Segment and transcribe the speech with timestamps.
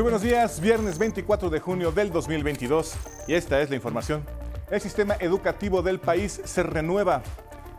[0.00, 2.94] Muy buenos días, viernes 24 de junio del 2022
[3.28, 4.24] y esta es la información.
[4.70, 7.22] El sistema educativo del país se renueva.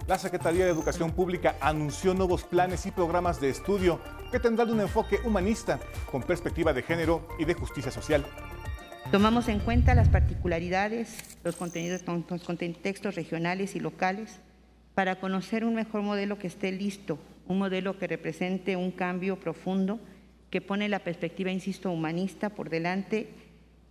[0.05, 3.99] La Secretaría de Educación Pública anunció nuevos planes y programas de estudio
[4.31, 5.79] que tendrán un enfoque humanista
[6.11, 8.23] con perspectiva de género y de justicia social.
[9.11, 14.41] Tomamos en cuenta las particularidades, los contenidos, los contextos regionales y locales
[14.93, 19.99] para conocer un mejor modelo que esté listo, un modelo que represente un cambio profundo
[20.51, 23.29] que pone la perspectiva, insisto, humanista por delante,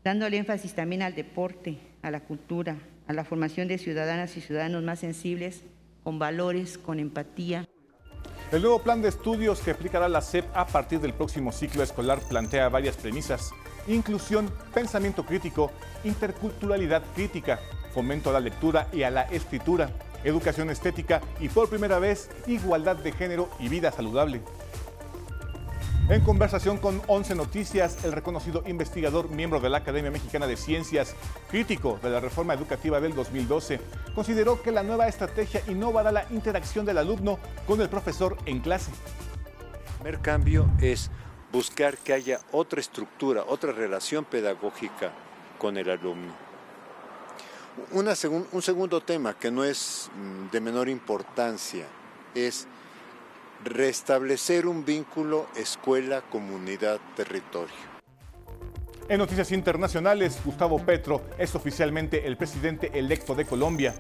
[0.05, 2.77] dándole énfasis también al deporte, a la cultura,
[3.09, 5.63] a la formación de ciudadanas y ciudadanos más sensibles,
[6.05, 7.67] con valores, con empatía.
[8.53, 12.21] El nuevo plan de estudios que aplicará la SEP a partir del próximo ciclo escolar
[12.29, 13.53] plantea varias premisas.
[13.89, 15.73] Inclusión, pensamiento crítico,
[16.05, 17.59] interculturalidad crítica,
[17.95, 19.91] fomento a la lectura y a la escritura,
[20.25, 24.43] educación estética y por primera vez igualdad de género y vida saludable.
[26.09, 31.15] En conversación con 11 Noticias, el reconocido investigador, miembro de la Academia Mexicana de Ciencias,
[31.49, 33.81] crítico de la reforma educativa del 2012,
[34.15, 38.91] consideró que la nueva estrategia innovará la interacción del alumno con el profesor en clase.
[38.91, 41.11] El primer cambio es
[41.53, 45.13] buscar que haya otra estructura, otra relación pedagógica
[45.59, 46.33] con el alumno.
[47.93, 51.87] un segundo tema que no es mm, de menor importancia
[52.35, 52.67] es
[53.65, 57.75] restablecer un vínculo escuela-comunidad-territorio.
[59.09, 63.95] En noticias internacionales, Gustavo Petro es oficialmente el presidente electo de Colombia.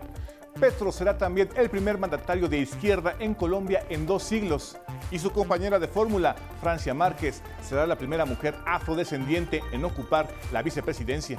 [0.58, 4.78] Petro será también el primer mandatario de izquierda en Colombia en dos siglos
[5.11, 10.62] y su compañera de fórmula, Francia Márquez, será la primera mujer afrodescendiente en ocupar la
[10.62, 11.39] vicepresidencia.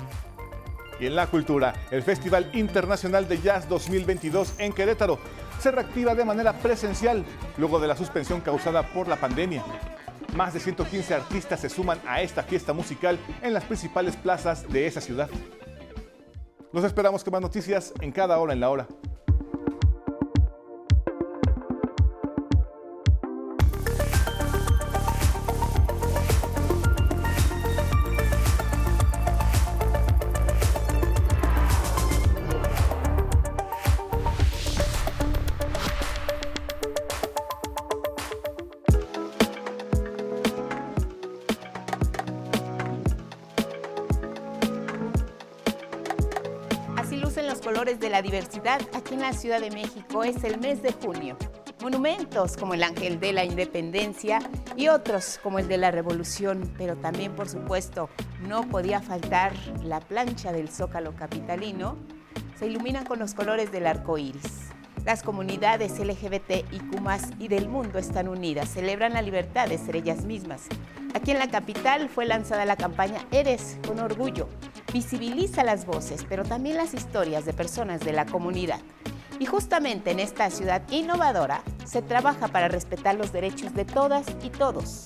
[0.99, 5.17] Y en la cultura, el Festival Internacional de Jazz 2022 en Querétaro
[5.61, 7.23] se reactiva de manera presencial
[7.57, 9.63] luego de la suspensión causada por la pandemia.
[10.35, 14.87] Más de 115 artistas se suman a esta fiesta musical en las principales plazas de
[14.87, 15.29] esa ciudad.
[16.73, 18.87] Los esperamos con más noticias en cada hora en la hora.
[48.01, 51.37] De la diversidad aquí en la Ciudad de México es el mes de junio.
[51.81, 54.39] Monumentos como el Ángel de la Independencia
[54.75, 58.09] y otros como el de la Revolución, pero también, por supuesto,
[58.47, 59.53] no podía faltar
[59.83, 61.95] la plancha del Zócalo Capitalino,
[62.57, 64.71] se iluminan con los colores del arco iris.
[65.05, 66.81] Las comunidades LGBT y
[67.39, 70.67] y del mundo están unidas, celebran la libertad de ser ellas mismas.
[71.13, 74.47] Aquí en la capital fue lanzada la campaña Eres con Orgullo,
[74.91, 78.79] visibiliza las voces, pero también las historias de personas de la comunidad.
[79.39, 84.49] Y justamente en esta ciudad innovadora se trabaja para respetar los derechos de todas y
[84.49, 85.05] todos.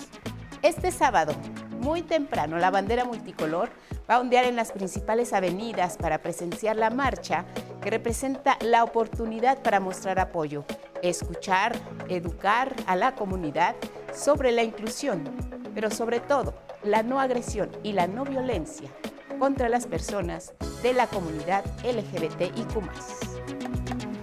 [0.62, 1.34] Este sábado,
[1.80, 3.70] muy temprano, la bandera multicolor
[4.10, 7.46] va a ondear en las principales avenidas para presenciar la marcha
[7.82, 10.66] que representa la oportunidad para mostrar apoyo,
[11.02, 11.76] escuchar,
[12.10, 13.76] educar a la comunidad
[14.14, 15.24] sobre la inclusión,
[15.76, 18.90] pero sobre todo la no agresión y la no violencia
[19.38, 20.54] contra las personas
[20.84, 24.15] de la comunidad LGBTIQ.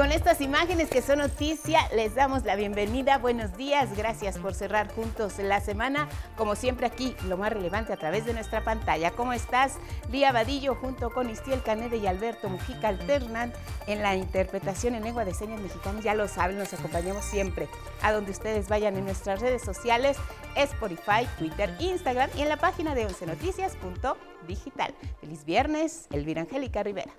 [0.00, 3.18] Con estas imágenes que son noticia, les damos la bienvenida.
[3.18, 6.08] Buenos días, gracias por cerrar juntos la semana.
[6.38, 9.10] Como siempre aquí, lo más relevante a través de nuestra pantalla.
[9.10, 9.76] ¿Cómo estás?
[10.10, 13.52] Lía Vadillo junto con Istiel Canede y Alberto Mujica alternan
[13.86, 16.00] en la interpretación en lengua de señas mexicana.
[16.00, 17.68] Ya lo saben, nos acompañamos siempre
[18.00, 20.16] a donde ustedes vayan en nuestras redes sociales,
[20.56, 24.94] Spotify, Twitter, Instagram y en la página de 11noticias.digital.
[25.20, 27.12] Feliz viernes, Elvira Angélica Rivera.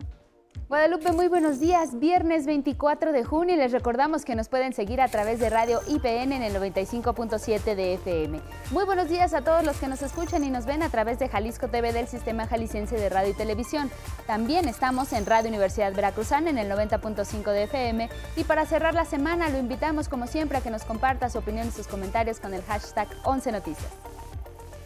[0.71, 2.00] Guadalupe, muy buenos días.
[2.00, 5.81] Viernes 24 de junio y les recordamos que nos pueden seguir a través de Radio
[5.86, 8.39] IPN en el 95.7 de FM.
[8.71, 11.27] Muy buenos días a todos los que nos escuchan y nos ven a través de
[11.27, 13.92] Jalisco TV del Sistema Jalisciense de Radio y Televisión.
[14.25, 19.04] También estamos en Radio Universidad Veracruzana en el 90.5 de FM y para cerrar la
[19.04, 22.54] semana lo invitamos como siempre a que nos comparta su opinión y sus comentarios con
[22.54, 23.92] el hashtag 11 Noticias.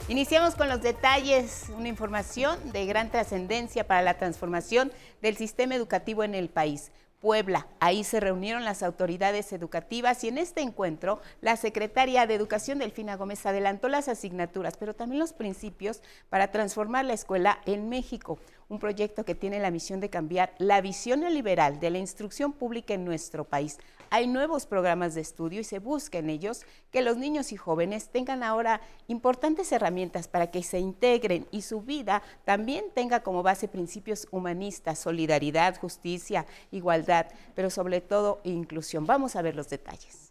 [0.08, 4.92] Iniciamos con los detalles, una información de gran trascendencia para la transformación
[5.24, 6.92] del sistema educativo en el país.
[7.20, 7.66] Puebla.
[7.80, 13.16] Ahí se reunieron las autoridades educativas y en este encuentro la secretaria de Educación Delfina
[13.16, 18.38] Gómez adelantó las asignaturas, pero también los principios para transformar la escuela en México,
[18.70, 22.94] un proyecto que tiene la misión de cambiar la visión neoliberal de la instrucción pública
[22.94, 23.80] en nuestro país.
[24.10, 28.10] Hay nuevos programas de estudio y se busca en ellos que los niños y jóvenes
[28.10, 33.68] tengan ahora importantes herramientas para que se integren y su vida también tenga como base
[33.68, 39.06] principios humanistas, solidaridad, justicia, igualdad, pero sobre todo inclusión.
[39.06, 40.25] Vamos a ver los detalles.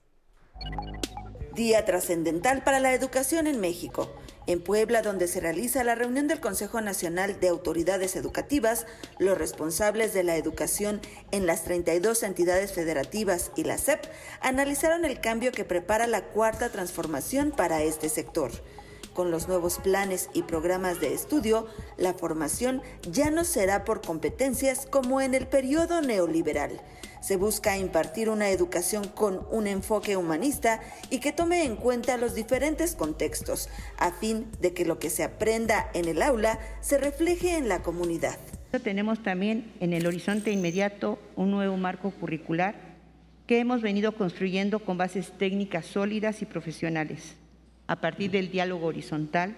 [1.54, 4.12] Día trascendental para la educación en México.
[4.48, 8.86] En Puebla, donde se realiza la reunión del Consejo Nacional de Autoridades Educativas,
[9.20, 14.04] los responsables de la educación en las 32 entidades federativas y la SEP
[14.40, 18.50] analizaron el cambio que prepara la cuarta transformación para este sector.
[19.14, 24.86] Con los nuevos planes y programas de estudio, la formación ya no será por competencias
[24.90, 26.82] como en el periodo neoliberal
[27.24, 32.34] se busca impartir una educación con un enfoque humanista y que tome en cuenta los
[32.34, 37.56] diferentes contextos, a fin de que lo que se aprenda en el aula se refleje
[37.56, 38.36] en la comunidad.
[38.82, 42.74] Tenemos también en el horizonte inmediato un nuevo marco curricular
[43.46, 47.36] que hemos venido construyendo con bases técnicas sólidas y profesionales,
[47.86, 49.56] a partir del diálogo horizontal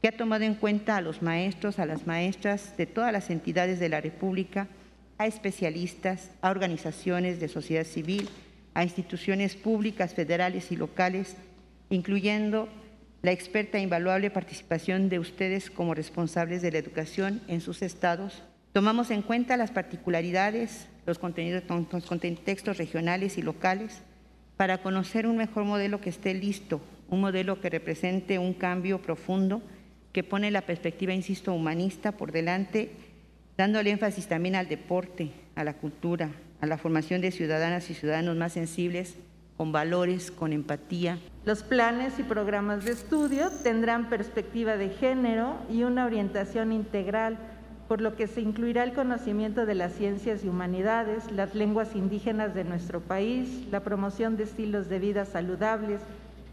[0.00, 3.80] que ha tomado en cuenta a los maestros, a las maestras de todas las entidades
[3.80, 4.68] de la República,
[5.20, 8.26] a especialistas, a organizaciones de sociedad civil,
[8.72, 11.36] a instituciones públicas, federales y locales,
[11.90, 12.70] incluyendo
[13.20, 18.42] la experta e invaluable participación de ustedes como responsables de la educación en sus estados.
[18.72, 24.00] Tomamos en cuenta las particularidades, los contenidos, los contextos regionales y locales
[24.56, 26.80] para conocer un mejor modelo que esté listo,
[27.10, 29.60] un modelo que represente un cambio profundo,
[30.14, 33.09] que pone la perspectiva, insisto, humanista por delante
[33.60, 36.30] dándole énfasis también al deporte, a la cultura,
[36.62, 39.16] a la formación de ciudadanas y ciudadanos más sensibles,
[39.58, 41.18] con valores, con empatía.
[41.44, 47.36] Los planes y programas de estudio tendrán perspectiva de género y una orientación integral,
[47.86, 52.54] por lo que se incluirá el conocimiento de las ciencias y humanidades, las lenguas indígenas
[52.54, 56.00] de nuestro país, la promoción de estilos de vida saludables,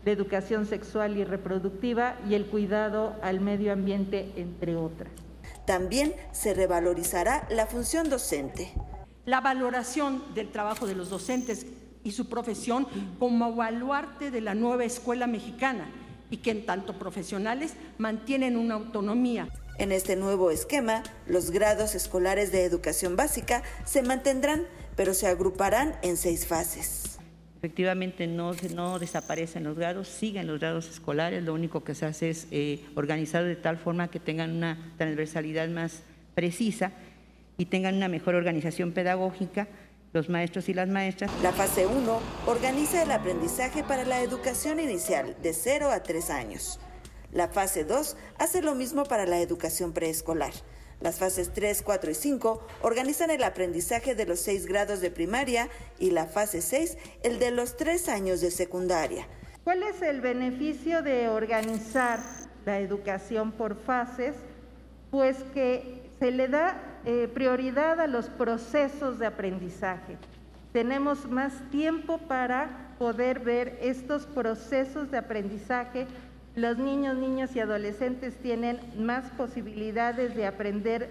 [0.04, 5.27] la educación sexual y reproductiva y el cuidado al medio ambiente, entre otras.
[5.68, 8.72] También se revalorizará la función docente.
[9.26, 11.66] La valoración del trabajo de los docentes
[12.06, 12.88] y su profesión
[13.20, 15.90] como baluarte de la nueva escuela mexicana
[16.30, 19.50] y que en tanto profesionales mantienen una autonomía.
[19.78, 24.66] En este nuevo esquema, los grados escolares de educación básica se mantendrán,
[24.96, 27.07] pero se agruparán en seis fases.
[27.58, 32.30] Efectivamente no, no desaparecen los grados, siguen los grados escolares, lo único que se hace
[32.30, 36.04] es eh, organizar de tal forma que tengan una transversalidad más
[36.36, 36.92] precisa
[37.58, 39.68] y tengan una mejor organización pedagógica
[40.14, 41.32] los maestros y las maestras.
[41.42, 46.80] La fase 1 organiza el aprendizaje para la educación inicial de 0 a 3 años.
[47.32, 50.54] La fase 2 hace lo mismo para la educación preescolar.
[51.00, 55.70] Las fases 3, 4 y 5 organizan el aprendizaje de los 6 grados de primaria
[56.00, 59.28] y la fase 6 el de los 3 años de secundaria.
[59.64, 62.20] ¿Cuál es el beneficio de organizar
[62.66, 64.36] la educación por fases?
[65.12, 70.18] Pues que se le da eh, prioridad a los procesos de aprendizaje.
[70.74, 76.08] Tenemos más tiempo para poder ver estos procesos de aprendizaje
[76.58, 81.08] los niños, niñas y adolescentes tienen más posibilidades de aprender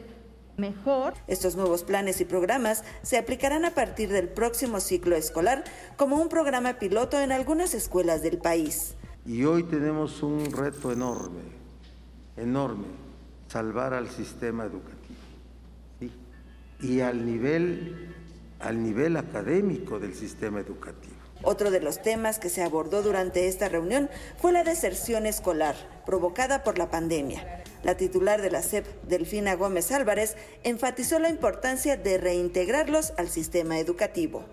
[0.57, 1.15] mejor.
[1.29, 5.63] Estos nuevos planes y programas se aplicarán a partir del próximo ciclo escolar
[5.97, 8.97] como un programa piloto en algunas escuelas del país.
[9.25, 11.43] Y hoy tenemos un reto enorme,
[12.37, 12.89] enorme,
[13.47, 15.21] salvar al sistema educativo.
[16.81, 18.13] Y al nivel,
[18.59, 21.06] al nivel académico del sistema educativo.
[21.43, 26.65] Otro de los temas que se abordó durante esta reunión fue la deserción escolar, provocada
[26.65, 27.63] por la pandemia.
[27.83, 33.79] La titular de la SEP, Delfina Gómez Álvarez, enfatizó la importancia de reintegrarlos al sistema
[33.79, 34.45] educativo.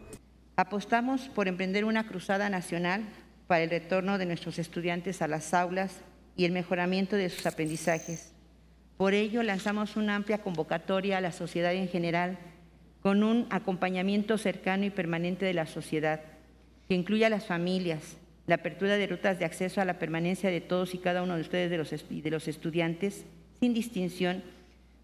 [0.55, 3.03] Apostamos por emprender una cruzada nacional
[3.47, 6.01] para el retorno de nuestros estudiantes a las aulas
[6.35, 8.33] y el mejoramiento de sus aprendizajes.
[8.97, 12.37] Por ello, lanzamos una amplia convocatoria a la sociedad en general,
[13.01, 16.21] con un acompañamiento cercano y permanente de la sociedad
[16.93, 20.61] que incluya a las familias, la apertura de rutas de acceso a la permanencia de
[20.61, 23.25] todos y cada uno de ustedes de los, de los estudiantes,
[23.59, 24.43] sin distinción,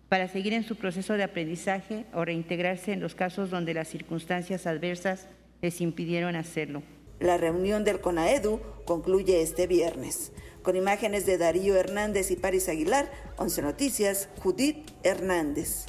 [0.08, 4.68] para seguir en su proceso de aprendizaje o reintegrarse en los casos donde las circunstancias
[4.68, 5.30] adversas
[5.64, 6.84] les impidieron hacerlo.
[7.20, 10.32] La reunión del CONAEDU concluye este viernes.
[10.62, 15.88] Con imágenes de Darío Hernández y Paris Aguilar, 11 Noticias, Judith Hernández.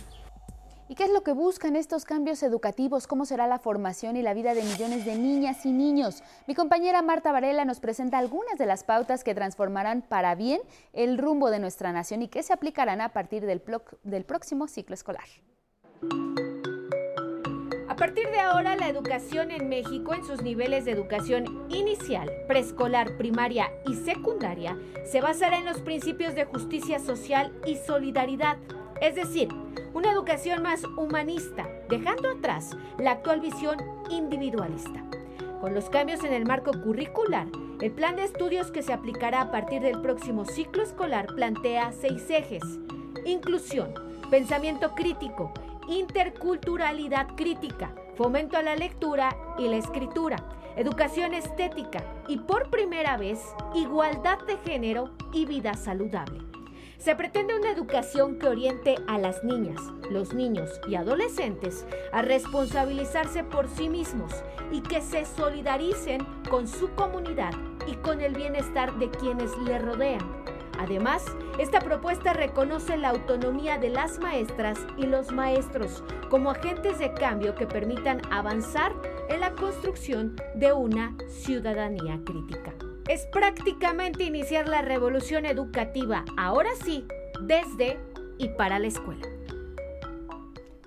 [0.90, 3.06] ¿Y qué es lo que buscan estos cambios educativos?
[3.06, 6.24] ¿Cómo será la formación y la vida de millones de niñas y niños?
[6.48, 10.60] Mi compañera Marta Varela nos presenta algunas de las pautas que transformarán para bien
[10.92, 13.60] el rumbo de nuestra nación y que se aplicarán a partir del,
[14.24, 15.26] próximo ciclo escolar
[17.96, 23.70] partir de ahora, la educación en México en sus niveles de educación inicial, preescolar, primaria
[23.86, 28.56] y secundaria se basará en los principios de justicia social y solidaridad,
[29.02, 29.48] es decir,
[29.92, 33.76] una educación más humanista, dejando atrás la actual visión
[34.10, 35.04] individualista.
[35.60, 37.46] Con los cambios en el marco curricular,
[37.80, 42.28] el plan de estudios que se aplicará a partir del próximo ciclo escolar plantea seis
[42.28, 42.62] ejes.
[43.24, 43.92] Inclusión,
[44.30, 45.52] pensamiento crítico,
[45.88, 50.36] interculturalidad crítica, fomento a la lectura y la escritura,
[50.76, 53.40] educación estética y por primera vez
[53.74, 56.49] igualdad de género y vida saludable.
[57.00, 59.80] Se pretende una educación que oriente a las niñas,
[60.10, 64.30] los niños y adolescentes a responsabilizarse por sí mismos
[64.70, 67.52] y que se solidaricen con su comunidad
[67.86, 70.20] y con el bienestar de quienes le rodean.
[70.78, 71.24] Además,
[71.58, 77.54] esta propuesta reconoce la autonomía de las maestras y los maestros como agentes de cambio
[77.54, 78.92] que permitan avanzar
[79.30, 82.74] en la construcción de una ciudadanía crítica.
[83.10, 87.04] Es prácticamente iniciar la revolución educativa, ahora sí,
[87.40, 87.98] desde
[88.38, 89.26] y para la escuela.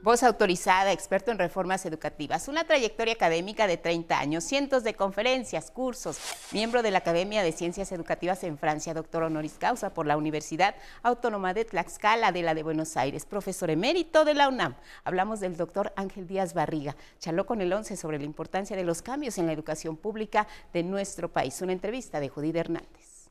[0.04, 5.72] Voz autorizada, experto en reformas educativas, una trayectoria académica de 30 años, cientos de conferencias,
[5.72, 6.20] cursos,
[6.52, 10.76] miembro de la Academia de Ciencias Educativas en Francia, doctor honoris causa por la Universidad
[11.04, 14.76] Autónoma de Tlaxcala de la de Buenos Aires, profesor emérito de la UNAM.
[15.06, 16.98] Hablamos del doctor Ángel Díaz Barriga.
[17.20, 20.84] Charló con el 11 sobre la importancia de los cambios en la educación pública de
[20.84, 21.62] nuestro país.
[21.62, 23.30] Una entrevista de Judith Hernández.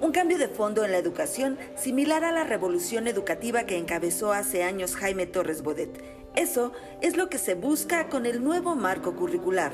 [0.00, 4.62] Un cambio de fondo en la educación similar a la revolución educativa que encabezó hace
[4.62, 6.02] años Jaime Torres Bodet.
[6.34, 9.72] Eso es lo que se busca con el nuevo marco curricular.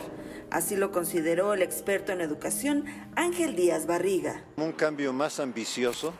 [0.50, 4.42] Así lo consideró el experto en educación Ángel Díaz Barriga.
[4.56, 6.12] Un cambio más ambicioso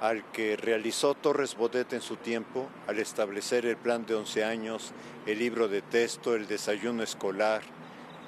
[0.00, 4.90] al que realizó Torres Bodet en su tiempo al establecer el plan de 11 años,
[5.26, 7.62] el libro de texto, el desayuno escolar.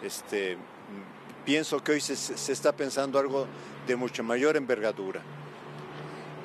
[0.00, 0.56] Este,
[1.44, 3.48] pienso que hoy se, se está pensando algo
[3.86, 5.20] de mucho mayor envergadura.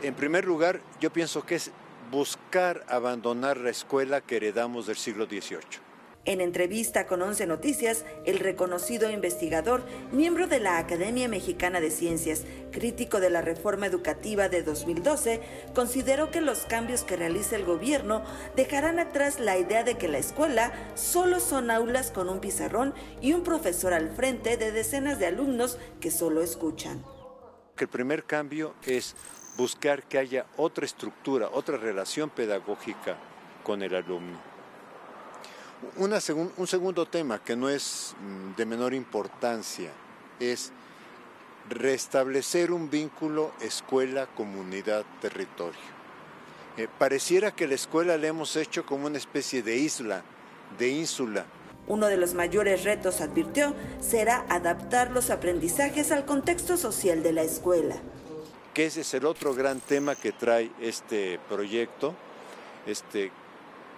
[0.03, 1.71] En primer lugar, yo pienso que es
[2.11, 5.87] buscar abandonar la escuela que heredamos del siglo XVIII.
[6.27, 12.43] En entrevista con Once Noticias, el reconocido investigador, miembro de la Academia Mexicana de Ciencias,
[12.71, 15.39] crítico de la reforma educativa de 2012,
[15.73, 18.23] consideró que los cambios que realiza el gobierno
[18.57, 23.31] dejarán atrás la idea de que la escuela solo son aulas con un pizarrón y
[23.31, 27.05] un profesor al frente de decenas de alumnos que solo escuchan
[27.77, 29.15] que el primer cambio es
[29.55, 33.17] buscar que haya otra estructura, otra relación pedagógica
[33.63, 34.37] con el alumno.
[35.95, 39.91] un segundo tema que no es mm, de menor importancia
[40.39, 40.71] es
[41.69, 45.97] restablecer un vínculo escuela, comunidad, territorio.
[46.77, 50.23] Eh, pareciera que la escuela la hemos hecho como una especie de isla,
[50.77, 51.45] de ínsula,
[51.87, 57.43] uno de los mayores retos, advirtió, será adaptar los aprendizajes al contexto social de la
[57.43, 57.95] escuela.
[58.75, 62.13] Ese es el otro gran tema que trae este proyecto,
[62.85, 63.31] este,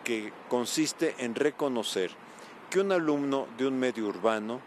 [0.05, 2.11] que consiste en reconocer
[2.69, 4.61] que un alumno de un medio urbano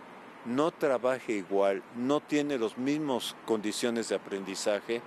[0.45, 5.01] no trabaje igual, no tiene las mismas condiciones de aprendizaje,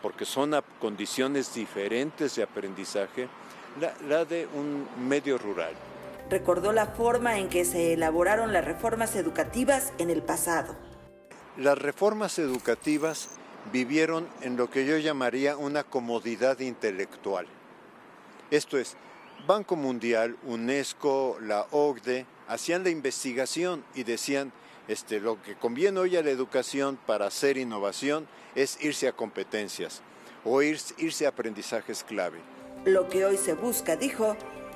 [0.00, 3.28] porque son condiciones diferentes de aprendizaje,
[4.08, 5.74] la de un medio rural
[6.32, 10.74] recordó la forma en que se elaboraron las reformas educativas en el pasado.
[11.58, 13.28] Las reformas educativas
[13.70, 17.46] vivieron en lo que yo llamaría una comodidad intelectual.
[18.50, 18.96] Esto es,
[19.46, 24.54] Banco Mundial, UNESCO, la OCDE, hacían la investigación y decían,
[24.88, 30.00] este, lo que conviene hoy a la educación para hacer innovación es irse a competencias
[30.46, 32.38] o irse a aprendizajes clave.
[32.86, 34.34] Lo que hoy se busca, dijo,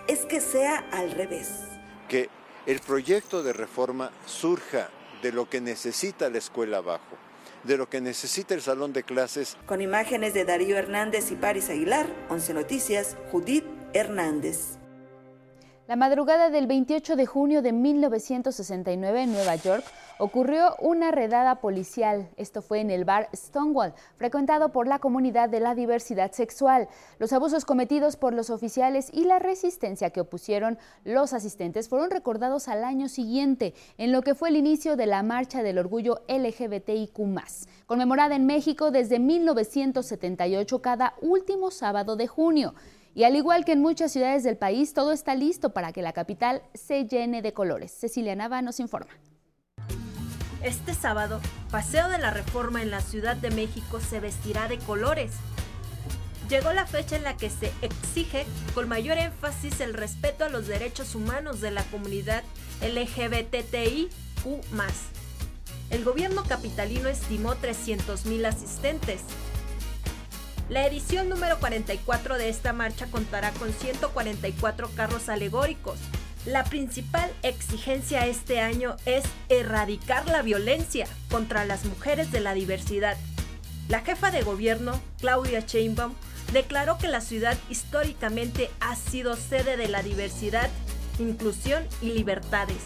[0.08, 1.62] es que sea al revés.
[2.08, 2.28] Que
[2.66, 4.90] el proyecto de reforma surja
[5.22, 7.16] de lo que necesita la escuela abajo,
[7.64, 9.56] de lo que necesita el salón de clases.
[9.66, 14.78] Con imágenes de Darío Hernández y Paris Aguilar, 11 Noticias, Judith Hernández.
[15.88, 19.84] La madrugada del 28 de junio de 1969 en Nueva York
[20.18, 22.28] ocurrió una redada policial.
[22.36, 26.88] Esto fue en el bar Stonewall, frecuentado por la comunidad de la diversidad sexual.
[27.18, 32.68] Los abusos cometidos por los oficiales y la resistencia que opusieron los asistentes fueron recordados
[32.68, 37.18] al año siguiente, en lo que fue el inicio de la Marcha del Orgullo LGBTIQ,
[37.86, 42.74] conmemorada en México desde 1978 cada último sábado de junio.
[43.14, 46.12] Y al igual que en muchas ciudades del país, todo está listo para que la
[46.12, 47.90] capital se llene de colores.
[47.90, 49.08] Cecilia Nava nos informa.
[50.66, 55.30] Este sábado, Paseo de la Reforma en la Ciudad de México se vestirá de colores.
[56.48, 60.66] llegó la fecha en la que se exige con mayor énfasis el respeto a los
[60.66, 62.42] derechos humanos de la comunidad
[62.82, 64.10] LGBTIQ.
[65.90, 69.20] El gobierno capitalino estimó 300.000 asistentes.
[70.68, 76.00] La edición número 44 de esta marcha contará con 144 carros alegóricos.
[76.46, 83.16] La principal exigencia este año es erradicar la violencia contra las mujeres de la diversidad.
[83.88, 86.14] La jefa de gobierno, Claudia Sheinbaum,
[86.52, 90.70] declaró que la ciudad históricamente ha sido sede de la diversidad,
[91.18, 92.78] inclusión y libertades.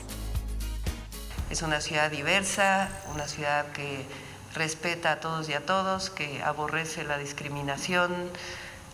[1.50, 4.06] Es una ciudad diversa, una ciudad que
[4.54, 8.30] respeta a todos y a todos, que aborrece la discriminación,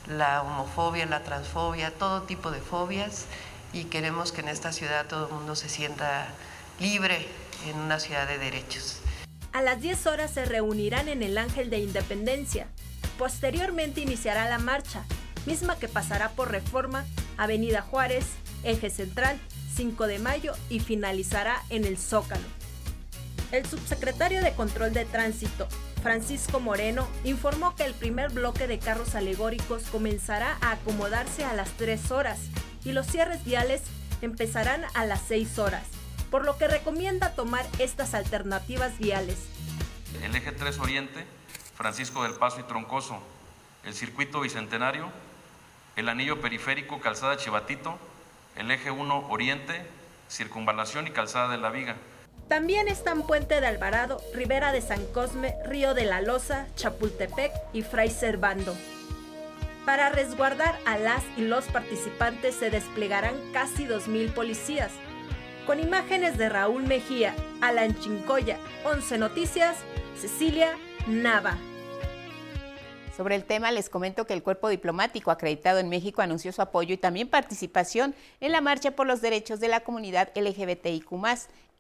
[0.09, 3.27] la homofobia, la transfobia, todo tipo de fobias
[3.77, 6.29] y queremos que en esta ciudad todo el mundo se sienta
[6.81, 7.27] libre
[7.69, 9.01] en una ciudad de derechos.
[9.53, 12.69] A las 10 horas se reunirán en el Ángel de Independencia.
[13.19, 15.05] Posteriormente iniciará la marcha,
[15.45, 17.05] misma que pasará por Reforma,
[17.37, 18.25] Avenida Juárez,
[18.63, 19.39] Eje Central,
[19.75, 22.47] 5 de Mayo y finalizará en el Zócalo.
[23.53, 25.69] El subsecretario de Control de Tránsito,
[26.03, 31.71] Francisco Moreno, informó que el primer bloque de carros alegóricos comenzará a acomodarse a las
[31.73, 32.39] 3 horas
[32.87, 33.83] y los cierres viales
[34.23, 35.83] empezarán a las 6 horas,
[36.31, 39.39] por lo que recomienda tomar estas alternativas viales.
[40.23, 41.27] El eje 3 Oriente,
[41.75, 43.19] Francisco del Paso y Troncoso,
[43.85, 45.11] el circuito Bicentenario,
[45.97, 47.99] el anillo periférico Calzada Chivatito,
[48.55, 49.85] el eje 1 Oriente,
[50.31, 51.97] Circunvalación y Calzada de la Viga.
[52.49, 57.83] También están Puente de Alvarado, Ribera de San Cosme, Río de la Loza, Chapultepec y
[57.83, 58.77] Fray Servando.
[59.87, 64.91] Para resguardar a las y los participantes se desplegarán casi 2.000 policías.
[65.65, 69.77] Con imágenes de Raúl Mejía, Alan Chincoya, 11 Noticias,
[70.21, 70.77] Cecilia
[71.07, 71.57] Nava.
[73.17, 76.93] Sobre el tema les comento que el cuerpo diplomático acreditado en México anunció su apoyo
[76.93, 81.13] y también participación en la marcha por los derechos de la comunidad LGBTIQ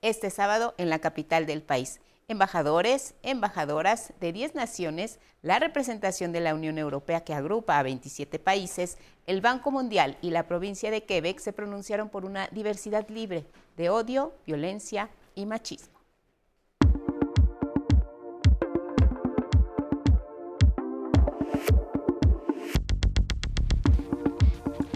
[0.00, 1.98] este sábado en la capital del país.
[2.28, 8.40] Embajadores, embajadoras de 10 naciones, la representación de la Unión Europea que agrupa a 27
[8.40, 13.46] países, el Banco Mundial y la provincia de Quebec se pronunciaron por una diversidad libre
[13.76, 15.95] de odio, violencia y machismo.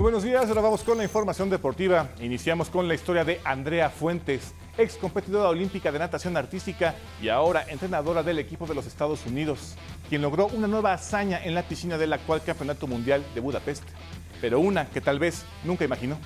[0.00, 2.08] Muy buenos días, ahora vamos con la información deportiva.
[2.22, 7.66] Iniciamos con la historia de Andrea Fuentes, ex competidora olímpica de natación artística y ahora
[7.68, 9.76] entrenadora del equipo de los Estados Unidos,
[10.08, 13.84] quien logró una nueva hazaña en la piscina del actual Campeonato Mundial de Budapest,
[14.40, 16.16] pero una que tal vez nunca imaginó.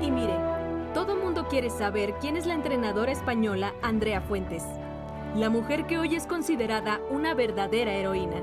[0.00, 0.34] Y mire,
[0.94, 4.62] todo mundo quiere saber quién es la entrenadora española Andrea Fuentes,
[5.34, 8.40] la mujer que hoy es considerada una verdadera heroína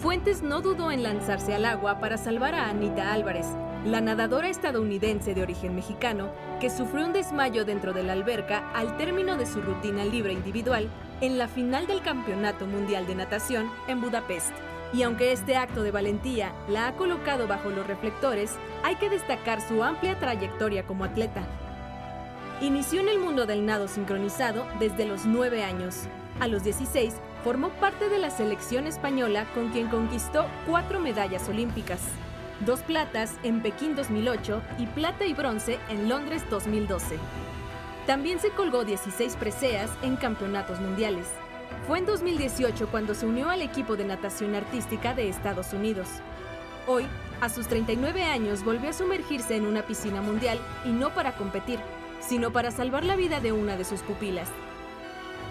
[0.00, 3.46] Fuentes no dudó en lanzarse al agua para salvar a Anita Álvarez,
[3.84, 8.96] la nadadora estadounidense de origen mexicano que sufrió un desmayo dentro de la alberca al
[8.96, 10.88] término de su rutina libre individual
[11.20, 14.52] en la final del Campeonato Mundial de Natación en Budapest.
[14.92, 19.60] Y aunque este acto de valentía la ha colocado bajo los reflectores, hay que destacar
[19.60, 21.42] su amplia trayectoria como atleta.
[22.60, 26.06] Inició en el mundo del nado sincronizado desde los 9 años.
[26.40, 32.00] A los 16 Formó parte de la selección española con quien conquistó cuatro medallas olímpicas,
[32.64, 37.18] dos platas en Pekín 2008 y plata y bronce en Londres 2012.
[38.06, 41.26] También se colgó 16 preseas en campeonatos mundiales.
[41.88, 46.06] Fue en 2018 cuando se unió al equipo de natación artística de Estados Unidos.
[46.86, 47.06] Hoy,
[47.40, 51.80] a sus 39 años, volvió a sumergirse en una piscina mundial y no para competir,
[52.20, 54.48] sino para salvar la vida de una de sus pupilas,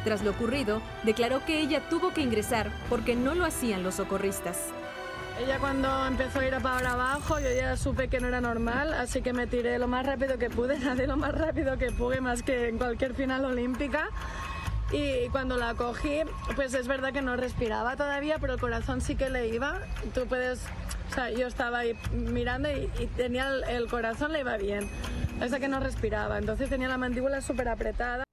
[0.03, 4.71] tras lo ocurrido, declaró que ella tuvo que ingresar porque no lo hacían los socorristas.
[5.39, 9.21] Ella cuando empezó a ir para abajo, yo ya supe que no era normal, así
[9.21, 12.43] que me tiré lo más rápido que pude, nadé lo más rápido que pude, más
[12.43, 14.09] que en cualquier final olímpica.
[14.91, 16.19] Y cuando la cogí,
[16.55, 19.79] pues es verdad que no respiraba todavía, pero el corazón sí que le iba.
[20.13, 20.59] Tú puedes,
[21.09, 24.89] o sea, yo estaba ahí mirando y, tenía el, el, corazón le iba bien,
[25.41, 28.25] es que no respiraba, entonces tenía la mandíbula súper apretada.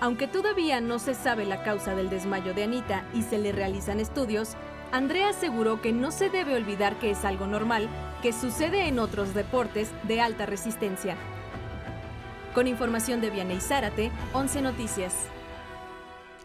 [0.00, 3.98] Aunque todavía no se sabe la causa del desmayo de Anita y se le realizan
[3.98, 4.50] estudios,
[4.92, 7.88] Andrea aseguró que no se debe olvidar que es algo normal
[8.22, 11.16] que sucede en otros deportes de alta resistencia.
[12.54, 15.14] Con información de Vianey Zárate, 11 Noticias.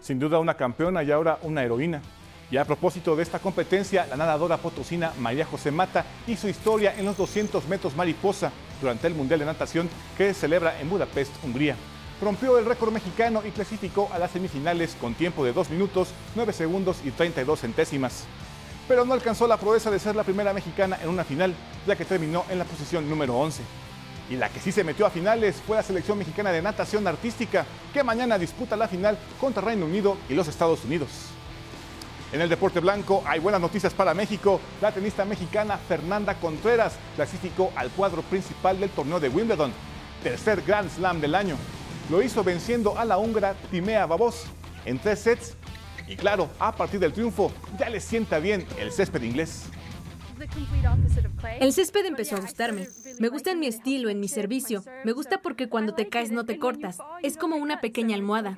[0.01, 2.01] Sin duda una campeona y ahora una heroína.
[2.49, 7.05] Y a propósito de esta competencia, la nadadora potosina María José Mata hizo historia en
[7.05, 11.75] los 200 metros mariposa durante el Mundial de Natación que se celebra en Budapest, Hungría.
[12.21, 16.53] Rompió el récord mexicano y clasificó a las semifinales con tiempo de 2 minutos, 9
[16.53, 18.25] segundos y 32 centésimas.
[18.87, 21.53] Pero no alcanzó la proeza de ser la primera mexicana en una final,
[21.87, 23.61] ya que terminó en la posición número 11.
[24.29, 27.65] Y la que sí se metió a finales fue la selección mexicana de natación artística,
[27.93, 31.09] que mañana disputa la final contra Reino Unido y los Estados Unidos.
[32.33, 34.59] En el deporte blanco hay buenas noticias para México.
[34.81, 39.71] La tenista mexicana Fernanda Contreras clasificó al cuadro principal del torneo de Wimbledon,
[40.23, 41.57] tercer Grand Slam del año.
[42.09, 44.45] Lo hizo venciendo a la húngara Timea Babos
[44.85, 45.55] en tres sets.
[46.07, 49.63] Y claro, a partir del triunfo ya le sienta bien el césped inglés.
[51.59, 52.89] El césped empezó a gustarme.
[53.19, 54.83] Me gusta en mi estilo, en mi servicio.
[55.05, 56.97] Me gusta porque cuando te caes no te cortas.
[57.21, 58.57] Es como una pequeña almohada.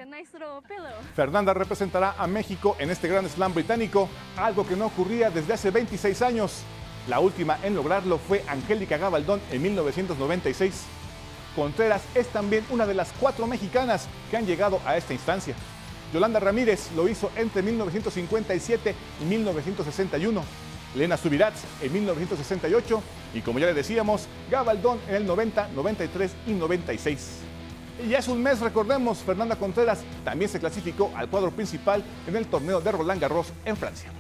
[1.15, 5.69] Fernanda representará a México en este Grand Slam británico, algo que no ocurría desde hace
[5.69, 6.63] 26 años.
[7.08, 10.86] La última en lograrlo fue Angélica Gabaldón en 1996.
[11.56, 15.56] Contreras es también una de las cuatro mexicanas que han llegado a esta instancia.
[16.13, 20.44] Yolanda Ramírez lo hizo entre 1957 y 1961.
[20.96, 23.02] Elena Subirats en 1968
[23.34, 27.30] y como ya le decíamos, Gabaldón en el 90, 93 y 96.
[28.08, 32.46] Y es un mes, recordemos, Fernanda Contreras también se clasificó al cuadro principal en el
[32.48, 34.12] torneo de Roland Garros en Francia.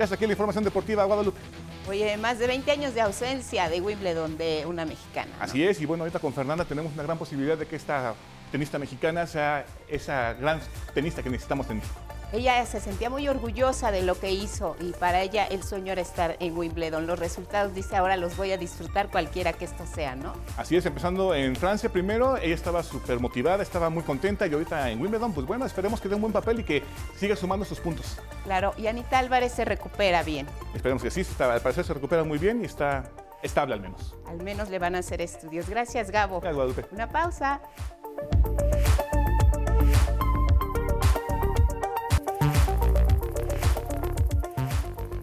[0.00, 1.38] Ya está aquí la información deportiva, Guadalupe.
[1.86, 5.30] Oye, más de 20 años de ausencia de Wimbledon de una mexicana.
[5.38, 8.14] Así es, y bueno, ahorita con Fernanda tenemos una gran posibilidad de que esta
[8.50, 10.58] tenista mexicana sea esa gran
[10.94, 12.00] tenista que necesitamos en México.
[12.32, 16.00] Ella se sentía muy orgullosa de lo que hizo y para ella el sueño era
[16.00, 17.06] estar en Wimbledon.
[17.06, 20.34] Los resultados, dice, ahora los voy a disfrutar cualquiera que esto sea, ¿no?
[20.56, 24.90] Así es, empezando en Francia primero, ella estaba súper motivada, estaba muy contenta y ahorita
[24.90, 26.84] en Wimbledon, pues bueno, esperemos que dé un buen papel y que
[27.16, 28.16] siga sumando sus puntos.
[28.44, 30.46] Claro, y Anita Álvarez se recupera bien.
[30.72, 33.10] Esperemos que sí, está, al parecer se recupera muy bien y está
[33.42, 34.14] estable al menos.
[34.26, 35.68] Al menos le van a hacer estudios.
[35.68, 36.40] Gracias, Gabo.
[36.40, 36.86] Gracias, Guadalupe.
[36.92, 37.60] Una pausa.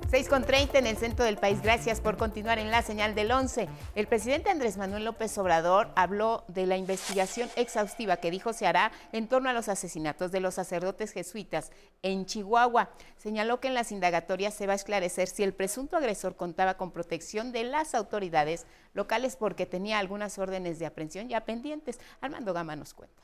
[0.09, 1.61] 6 con 30 en el centro del país.
[1.61, 3.67] Gracias por continuar en la señal del 11.
[3.93, 8.93] El presidente Andrés Manuel López Obrador habló de la investigación exhaustiva que dijo se hará
[9.11, 11.71] en torno a los asesinatos de los sacerdotes jesuitas
[12.03, 12.89] en Chihuahua.
[13.17, 16.91] Señaló que en las indagatorias se va a esclarecer si el presunto agresor contaba con
[16.91, 21.99] protección de las autoridades locales porque tenía algunas órdenes de aprehensión ya pendientes.
[22.21, 23.23] Armando Gama nos cuenta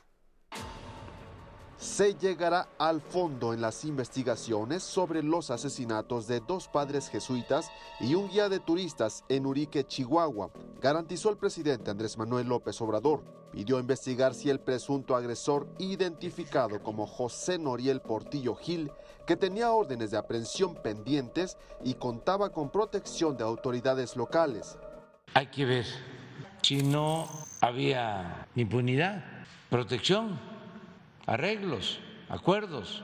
[1.78, 8.14] se llegará al fondo en las investigaciones sobre los asesinatos de dos padres jesuitas y
[8.14, 13.22] un guía de turistas en Urique, Chihuahua, garantizó el presidente Andrés Manuel López Obrador.
[13.52, 18.90] Pidió investigar si el presunto agresor, identificado como José Noriel Portillo Gil,
[19.26, 24.76] que tenía órdenes de aprehensión pendientes y contaba con protección de autoridades locales.
[25.34, 25.86] Hay que ver
[26.62, 27.28] si no
[27.60, 29.24] había impunidad,
[29.70, 30.53] protección
[31.26, 33.02] arreglos, acuerdos.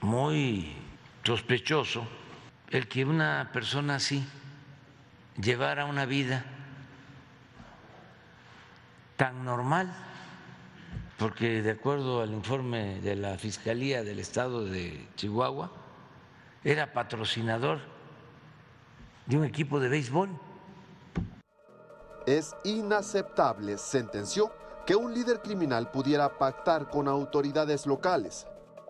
[0.00, 0.76] Muy
[1.24, 2.06] sospechoso
[2.70, 4.24] el que una persona así
[5.36, 6.44] llevara una vida
[9.16, 9.92] tan normal,
[11.18, 15.72] porque de acuerdo al informe de la Fiscalía del Estado de Chihuahua,
[16.62, 17.80] era patrocinador
[19.26, 20.30] de un equipo de béisbol.
[22.26, 24.52] Es inaceptable, sentenció
[24.88, 28.46] que un líder criminal pudiera pactar con autoridades locales.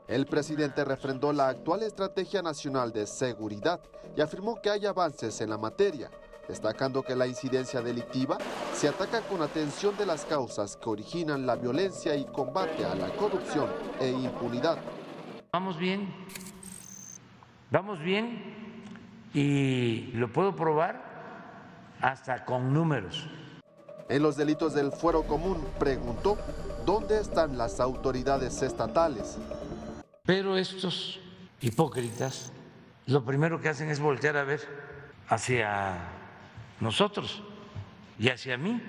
[0.06, 3.80] El presidente refrendó la actual Estrategia Nacional de Seguridad
[4.16, 6.08] y afirmó que hay avances en la materia,
[6.46, 8.38] destacando que la incidencia delictiva
[8.74, 13.08] se ataca con atención de las causas que originan la violencia y combate a la
[13.16, 13.66] corrupción
[13.98, 14.78] e impunidad.
[15.50, 16.14] Vamos bien,
[17.72, 18.86] vamos bien
[19.34, 23.28] y lo puedo probar hasta con números.
[24.08, 26.38] En los delitos del fuero común preguntó
[26.86, 29.36] dónde están las autoridades estatales.
[30.24, 31.20] Pero estos
[31.60, 32.52] hipócritas
[33.08, 34.60] lo primero que hacen es voltear a ver
[35.28, 35.96] hacia
[36.78, 37.42] nosotros
[38.18, 38.82] y hacia mí.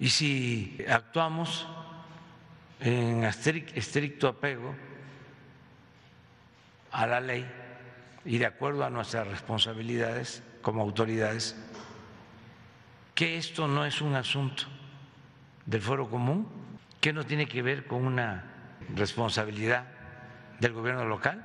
[0.00, 1.68] Y si actuamos
[2.80, 4.74] en estricto apego
[6.90, 7.46] a la ley
[8.24, 11.54] y de acuerdo a nuestras responsabilidades como autoridades,
[13.18, 14.62] que esto no es un asunto
[15.66, 16.46] del foro común,
[17.00, 19.88] que no tiene que ver con una responsabilidad
[20.60, 21.44] del gobierno local.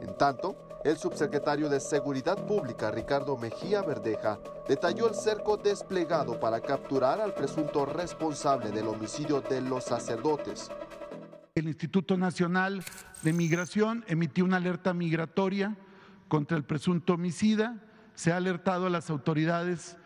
[0.00, 6.60] En tanto, el subsecretario de Seguridad Pública, Ricardo Mejía Verdeja, detalló el cerco desplegado para
[6.60, 10.68] capturar al presunto responsable del homicidio de los sacerdotes.
[11.54, 12.82] El Instituto Nacional
[13.22, 15.76] de Migración emitió una alerta migratoria
[16.26, 17.76] contra el presunto homicida.
[18.16, 19.96] Se ha alertado a las autoridades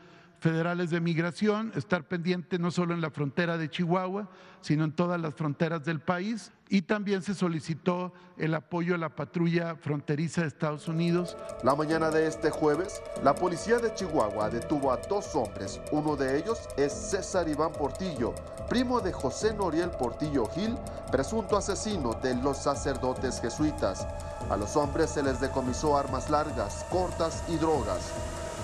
[0.47, 4.29] federales de migración, estar pendiente no solo en la frontera de Chihuahua,
[4.61, 6.53] sino en todas las fronteras del país.
[6.69, 11.37] Y también se solicitó el apoyo a la patrulla fronteriza de Estados Unidos.
[11.65, 15.81] La mañana de este jueves, la policía de Chihuahua detuvo a dos hombres.
[15.91, 18.33] Uno de ellos es César Iván Portillo,
[18.69, 20.77] primo de José Noriel Portillo Gil,
[21.11, 24.07] presunto asesino de los sacerdotes jesuitas.
[24.49, 28.13] A los hombres se les decomisó armas largas, cortas y drogas.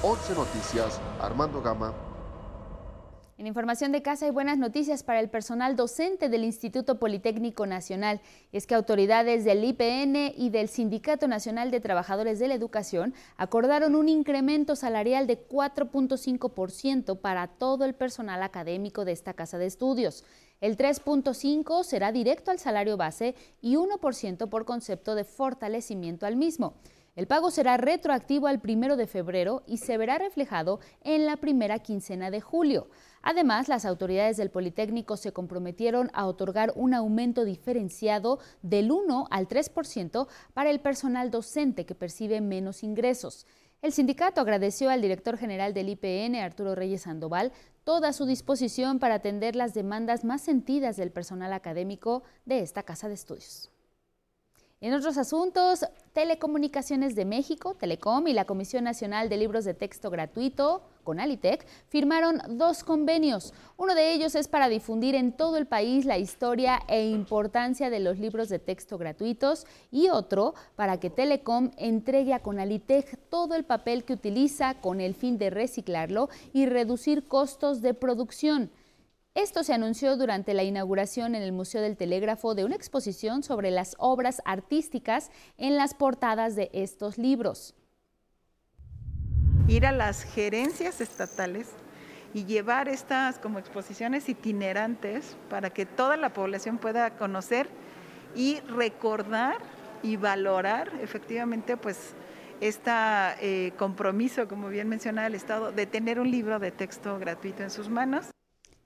[0.04, 1.94] 11 Noticias, Armando Gama.
[3.38, 8.20] En información de casa hay buenas noticias para el personal docente del Instituto Politécnico Nacional.
[8.50, 13.94] Es que autoridades del IPN y del Sindicato Nacional de Trabajadores de la Educación acordaron
[13.94, 20.24] un incremento salarial de 4.5% para todo el personal académico de esta casa de estudios.
[20.60, 26.74] El 3.5 será directo al salario base y 1% por concepto de fortalecimiento al mismo.
[27.14, 31.78] El pago será retroactivo al primero de febrero y se verá reflejado en la primera
[31.80, 32.88] quincena de julio.
[33.20, 39.46] Además, las autoridades del Politécnico se comprometieron a otorgar un aumento diferenciado del 1 al
[39.46, 43.46] 3% para el personal docente que percibe menos ingresos.
[43.82, 47.52] El sindicato agradeció al director general del IPN, Arturo Reyes Sandoval,
[47.84, 53.08] toda su disposición para atender las demandas más sentidas del personal académico de esta casa
[53.08, 53.71] de estudios.
[54.82, 60.10] En otros asuntos, Telecomunicaciones de México, Telecom y la Comisión Nacional de Libros de Texto
[60.10, 63.54] Gratuito, Conalitec, firmaron dos convenios.
[63.76, 68.00] Uno de ellos es para difundir en todo el país la historia e importancia de
[68.00, 73.64] los libros de texto gratuitos y otro para que Telecom entregue a Conalitec todo el
[73.64, 78.72] papel que utiliza con el fin de reciclarlo y reducir costos de producción.
[79.34, 83.70] Esto se anunció durante la inauguración en el Museo del Telégrafo de una exposición sobre
[83.70, 87.74] las obras artísticas en las portadas de estos libros.
[89.68, 91.70] Ir a las gerencias estatales
[92.34, 97.70] y llevar estas como exposiciones itinerantes para que toda la población pueda conocer
[98.34, 99.56] y recordar
[100.02, 102.14] y valorar efectivamente pues
[102.60, 107.70] este compromiso, como bien mencionaba el Estado, de tener un libro de texto gratuito en
[107.70, 108.26] sus manos.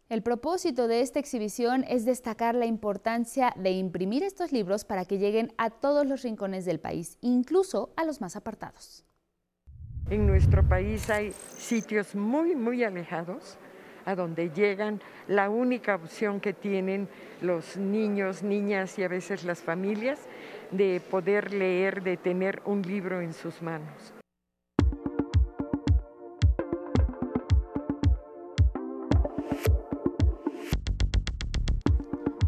[0.09, 5.19] El propósito de esta exhibición es destacar la importancia de imprimir estos libros para que
[5.19, 9.05] lleguen a todos los rincones del país, incluso a los más apartados.
[10.09, 13.59] En nuestro país hay sitios muy, muy alejados
[14.05, 17.09] a donde llegan la única opción que tienen
[17.42, 20.21] los niños, niñas y a veces las familias
[20.71, 24.16] de poder leer, de tener un libro en sus manos.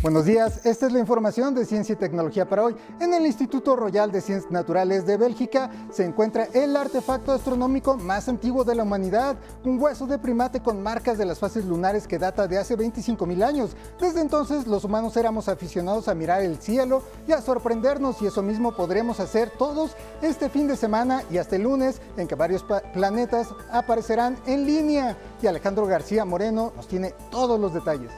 [0.01, 2.77] Buenos días, esta es la información de Ciencia y Tecnología para hoy.
[3.01, 8.29] En el Instituto Royal de Ciencias Naturales de Bélgica se encuentra el artefacto astronómico más
[8.29, 12.17] antiguo de la humanidad, un hueso de primate con marcas de las fases lunares que
[12.17, 13.75] data de hace 25 mil años.
[14.01, 18.41] Desde entonces los humanos éramos aficionados a mirar el cielo y a sorprendernos y eso
[18.41, 22.65] mismo podremos hacer todos este fin de semana y hasta el lunes en que varios
[22.93, 25.17] planetas aparecerán en línea.
[25.43, 28.13] Y Alejandro García Moreno nos tiene todos los detalles.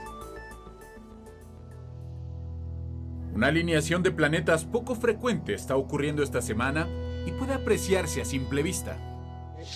[3.34, 6.88] Una alineación de planetas poco frecuente está ocurriendo esta semana
[7.24, 8.98] y puede apreciarse a simple vista.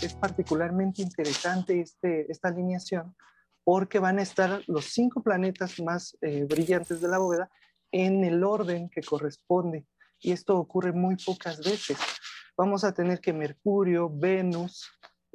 [0.02, 3.14] Es particularmente interesante este, esta alineación
[3.62, 7.48] porque van a estar los cinco planetas más eh, brillantes de la bóveda
[7.92, 9.86] en el orden que corresponde.
[10.20, 11.96] Y esto ocurre muy pocas veces.
[12.56, 14.90] Vamos a tener que Mercurio, Venus,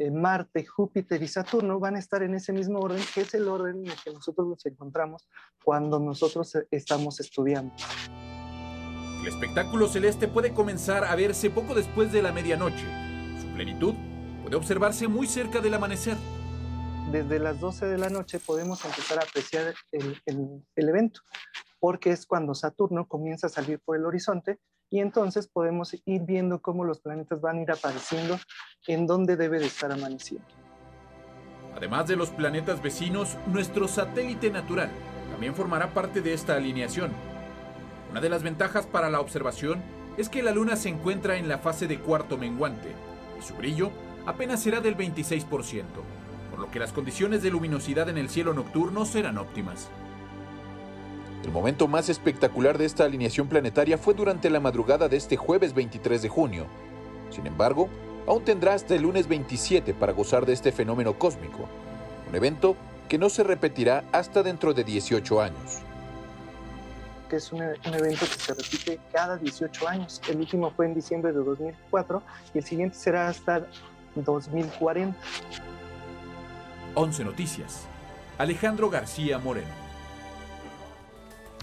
[0.10, 3.80] Marte, Júpiter y Saturno van a estar en ese mismo orden, que es el orden
[3.80, 5.28] en el que nosotros nos encontramos
[5.64, 7.74] cuando nosotros eh, estamos estudiando.
[9.22, 12.86] El espectáculo celeste puede comenzar a verse poco después de la medianoche.
[13.42, 13.94] Su plenitud
[14.42, 16.16] puede observarse muy cerca del amanecer.
[17.12, 21.22] Desde las 12 de la noche podemos empezar a apreciar el, el evento,
[21.80, 24.60] porque es cuando Saturno comienza a salir por el horizonte
[24.90, 28.40] y entonces podemos ir viendo cómo los planetas van a ir apareciendo
[28.88, 30.48] en donde debe de estar amaneciendo.
[31.76, 34.90] Además de los planetas vecinos, nuestro satélite natural
[35.32, 37.12] también formará parte de esta alineación.
[38.12, 39.82] Una de las ventajas para la observación
[40.18, 42.90] es que la Luna se encuentra en la fase de cuarto menguante
[43.40, 43.92] y su brillo
[44.26, 45.84] apenas será del 26%,
[46.50, 49.90] por lo que las condiciones de luminosidad en el cielo nocturno serán óptimas.
[51.44, 55.74] El momento más espectacular de esta alineación planetaria fue durante la madrugada de este jueves
[55.74, 56.66] 23 de junio.
[57.30, 57.88] Sin embargo,
[58.28, 61.70] aún tendrá hasta el lunes 27 para gozar de este fenómeno cósmico,
[62.28, 62.76] un evento
[63.08, 65.80] que no se repetirá hasta dentro de 18 años.
[67.30, 70.22] Que es un, un evento que se repite cada 18 años.
[70.28, 72.22] El último fue en diciembre de 2004
[72.54, 73.66] y el siguiente será hasta
[74.16, 75.18] 2040.
[76.96, 77.86] 11 Noticias.
[78.38, 79.89] Alejandro García Moreno.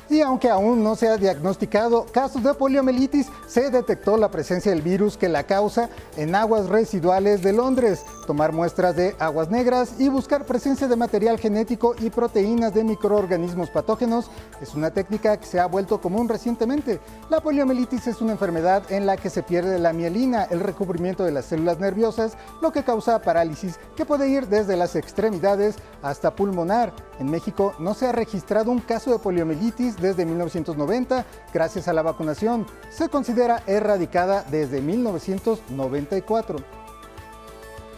[0.08, 4.82] Y aunque aún no se ha diagnosticado casos de poliomielitis, se detectó la presencia del
[4.82, 8.04] virus que la causa en aguas residuales de Londres.
[8.26, 13.70] Tomar muestras de aguas negras y buscar presencia de material genético y proteínas de microorganismos
[13.70, 17.00] patógenos es una técnica que se ha vuelto común recientemente.
[17.28, 21.32] La poliomielitis es una enfermedad en la que se pierde la mielina, el recubrimiento de
[21.32, 26.92] las células nerviosas, lo que causa parálisis que puede ir desde las extremidades hasta pulmonar.
[27.18, 32.02] En México no se ha registrado un caso de poliomielitis desde 1990 gracias a la
[32.02, 32.66] vacunación.
[32.90, 36.58] Se considera erradicada desde 1994.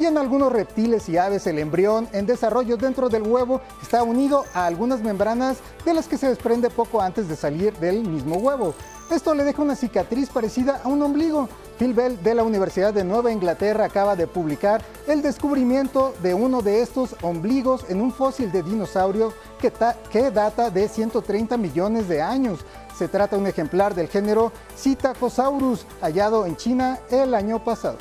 [0.01, 4.45] Y en algunos reptiles y aves el embrión en desarrollo dentro del huevo está unido
[4.55, 8.75] a algunas membranas de las que se desprende poco antes de salir del mismo huevo.
[9.11, 11.49] Esto le deja una cicatriz parecida a un ombligo.
[11.79, 16.61] Phil Bell de la Universidad de Nueva Inglaterra acaba de publicar el descubrimiento de uno
[16.61, 22.65] de estos ombligos en un fósil de dinosaurio que, data de 130 millones de años.
[22.97, 27.99] Se trata de un ejemplar del género Psittacosaurus hallado en China el año pasado.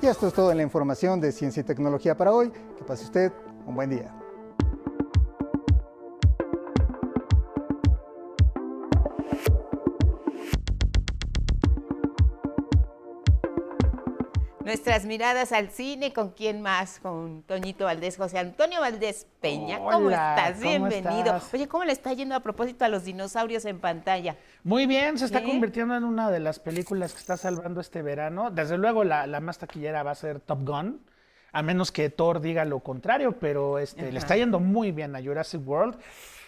[0.00, 2.50] Y esto es toda la información de Ciencia y Tecnología para hoy.
[2.76, 3.32] Que pase usted
[3.66, 4.21] un buen día.
[14.72, 16.98] Nuestras miradas al cine, ¿con quién más?
[16.98, 19.78] Con Toñito Valdés, José Antonio Valdés Peña.
[19.78, 20.58] ¿Cómo estás?
[20.60, 21.38] Bienvenido.
[21.52, 24.34] Oye, ¿cómo le está yendo a propósito a los dinosaurios en pantalla?
[24.64, 28.50] Muy bien, se está convirtiendo en una de las películas que está salvando este verano.
[28.50, 31.02] Desde luego, la, la más taquillera va a ser Top Gun.
[31.52, 35.22] A menos que Thor diga lo contrario, pero este, le está yendo muy bien a
[35.22, 35.98] Jurassic World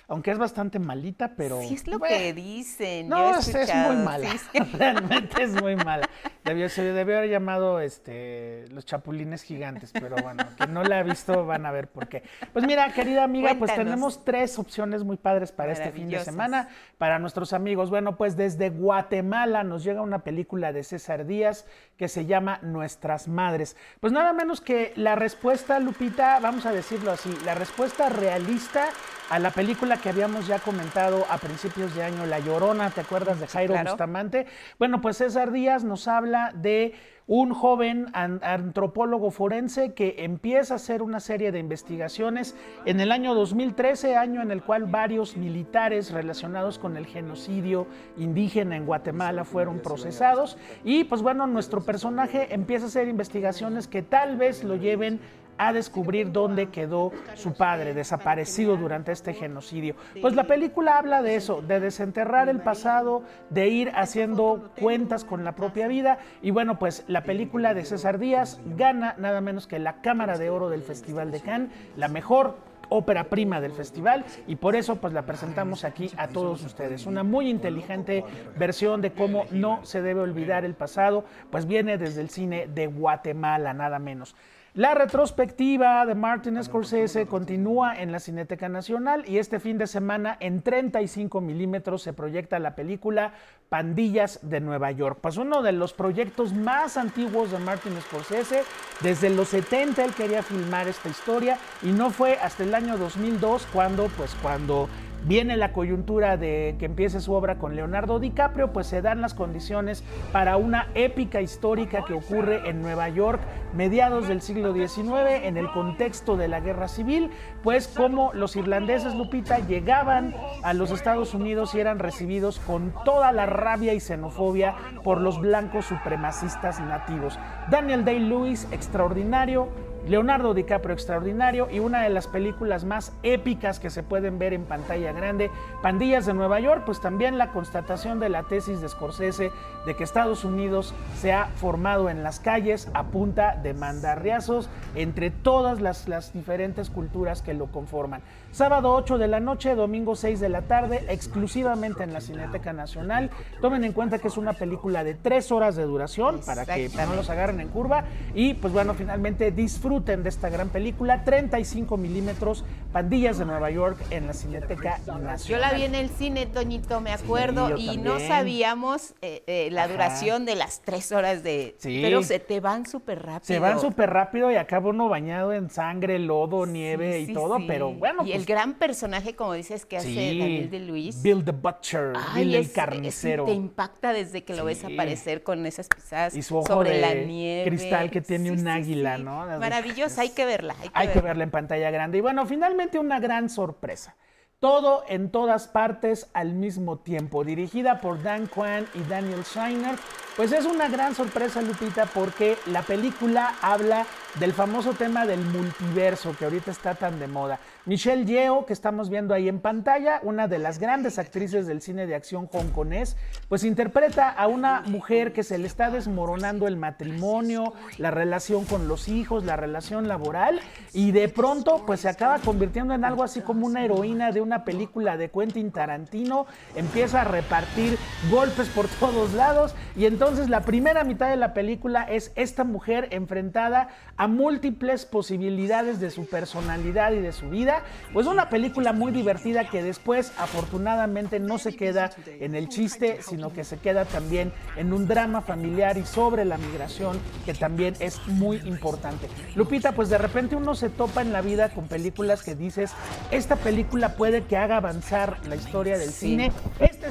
[0.06, 1.60] aunque es bastante malita, pero...
[1.62, 3.08] Sí, es lo que dicen.
[3.08, 4.28] No, es, muy mala.
[4.72, 6.08] Realmente es muy mala.
[6.44, 11.02] Debió, se debió haber llamado este, Los Chapulines Gigantes, pero bueno, quien no la ha
[11.02, 12.22] visto van a ver por qué.
[12.52, 16.68] Pues mira, querida amiga, pues tenemos tres opciones muy padres para este fin de semana,
[16.98, 17.88] para nuestros amigos.
[17.88, 23.26] Bueno, pues desde Guatemala nos llega una película de César Díaz que se llama Nuestras
[23.26, 23.76] Madres.
[24.00, 28.88] Pues nada menos que la respuesta, Lupita, vamos a decirlo así, la respuesta realista
[29.30, 33.40] a la película que habíamos ya comentado a principios de año, La Llorona, ¿te acuerdas
[33.40, 34.46] de Jairo Bustamante?
[34.78, 36.94] Bueno, pues César Díaz nos habla de
[37.26, 43.34] un joven antropólogo forense que empieza a hacer una serie de investigaciones en el año
[43.34, 47.86] 2013, año en el cual varios militares relacionados con el genocidio
[48.18, 54.02] indígena en Guatemala fueron procesados y pues bueno, nuestro personaje empieza a hacer investigaciones que
[54.02, 55.18] tal vez lo lleven
[55.58, 59.96] a descubrir dónde quedó su padre, desaparecido durante este genocidio.
[60.20, 65.44] Pues la película habla de eso, de desenterrar el pasado, de ir haciendo cuentas con
[65.44, 66.18] la propia vida.
[66.42, 70.50] Y bueno, pues la película de César Díaz gana nada menos que la Cámara de
[70.50, 72.56] Oro del Festival de Cannes, la mejor
[72.88, 77.06] ópera prima del festival y por eso pues la presentamos aquí a todos ustedes.
[77.06, 78.24] Una muy inteligente
[78.56, 82.86] versión de cómo no se debe olvidar el pasado, pues viene desde el cine de
[82.86, 84.34] Guatemala, nada menos.
[84.76, 90.36] La retrospectiva de Martin Scorsese continúa en la Cineteca Nacional y este fin de semana
[90.40, 93.34] en 35 milímetros se proyecta la película
[93.68, 95.20] Pandillas de Nueva York.
[95.20, 98.64] Pues uno de los proyectos más antiguos de Martin Scorsese.
[99.00, 103.68] Desde los 70 él quería filmar esta historia y no fue hasta el año 2002
[103.72, 104.88] cuando, pues cuando
[105.24, 109.34] viene la coyuntura de que empiece su obra con Leonardo DiCaprio, pues se dan las
[109.34, 113.40] condiciones para una épica histórica que ocurre en Nueva York,
[113.74, 117.30] mediados del siglo XIX, en el contexto de la guerra civil,
[117.62, 123.32] pues como los irlandeses, Lupita, llegaban a los Estados Unidos y eran recibidos con toda
[123.32, 127.38] la rabia y xenofobia por los blancos supremacistas nativos.
[127.70, 129.68] Daniel Day-Lewis, extraordinario,
[130.06, 134.64] Leonardo DiCaprio extraordinario y una de las películas más épicas que se pueden ver en
[134.64, 135.50] pantalla grande,
[135.82, 139.50] Pandillas de Nueva York, pues también la constatación de la tesis de Scorsese
[139.86, 145.30] de que Estados Unidos se ha formado en las calles a punta de mandarriazos entre
[145.30, 148.22] todas las, las diferentes culturas que lo conforman.
[148.54, 153.30] Sábado 8 de la noche, domingo 6 de la tarde, exclusivamente en la Cineteca Nacional.
[153.60, 157.16] Tomen en cuenta que es una película de tres horas de duración para que no
[157.16, 158.04] los agarren en curva.
[158.32, 163.98] Y pues bueno, finalmente disfruten de esta gran película, 35 milímetros, Pandillas de Nueva York
[164.10, 165.38] en la Cineteca Nacional.
[165.38, 169.88] Yo la vi en el cine, Toñito, me acuerdo, y no sabíamos eh, eh, la
[169.88, 171.74] duración de las tres horas de...
[171.82, 173.46] Pero se te van súper rápido.
[173.46, 177.92] Se van súper rápido y acaba uno bañado en sangre, lodo, nieve y todo, pero
[177.92, 178.24] bueno.
[178.24, 181.22] Y el gran personaje, como dices, que hace Daniel de Luis.
[181.22, 183.44] Bill the Butcher, Bill el carnicero.
[183.44, 187.00] te impacta desde que lo ves aparecer con esas pisadas y su ojo sobre de
[187.00, 187.70] la nieve.
[187.70, 189.46] cristal que tiene un águila, ¿no?
[189.58, 190.74] Maravillosa, hay que verla.
[190.80, 192.18] Hay, que, hay que verla en pantalla grande.
[192.18, 194.16] Y bueno, finalmente una gran sorpresa.
[194.60, 199.96] Todo en todas partes al mismo tiempo, dirigida por Dan Kwan y Daniel Shiner.
[200.36, 204.06] Pues es una gran sorpresa, Lupita, porque la película habla
[204.40, 207.60] del famoso tema del multiverso que ahorita está tan de moda.
[207.86, 212.06] Michelle Yeoh, que estamos viendo ahí en pantalla, una de las grandes actrices del cine
[212.06, 213.16] de acción hongkonés,
[213.48, 218.88] pues interpreta a una mujer que se le está desmoronando el matrimonio, la relación con
[218.88, 220.60] los hijos, la relación laboral,
[220.92, 224.64] y de pronto pues se acaba convirtiendo en algo así como una heroína de una
[224.64, 227.98] película de Quentin Tarantino, empieza a repartir
[228.30, 233.08] golpes por todos lados, y entonces la primera mitad de la película es esta mujer
[233.10, 239.12] enfrentada a múltiples posibilidades de su personalidad y de su vida, pues una película muy
[239.12, 244.52] divertida que después afortunadamente no se queda en el chiste, sino que se queda también
[244.76, 249.28] en un drama familiar y sobre la migración que también es muy importante.
[249.54, 252.92] Lupita, pues de repente uno se topa en la vida con películas que dices,
[253.30, 256.52] esta película puede que haga avanzar la historia del cine.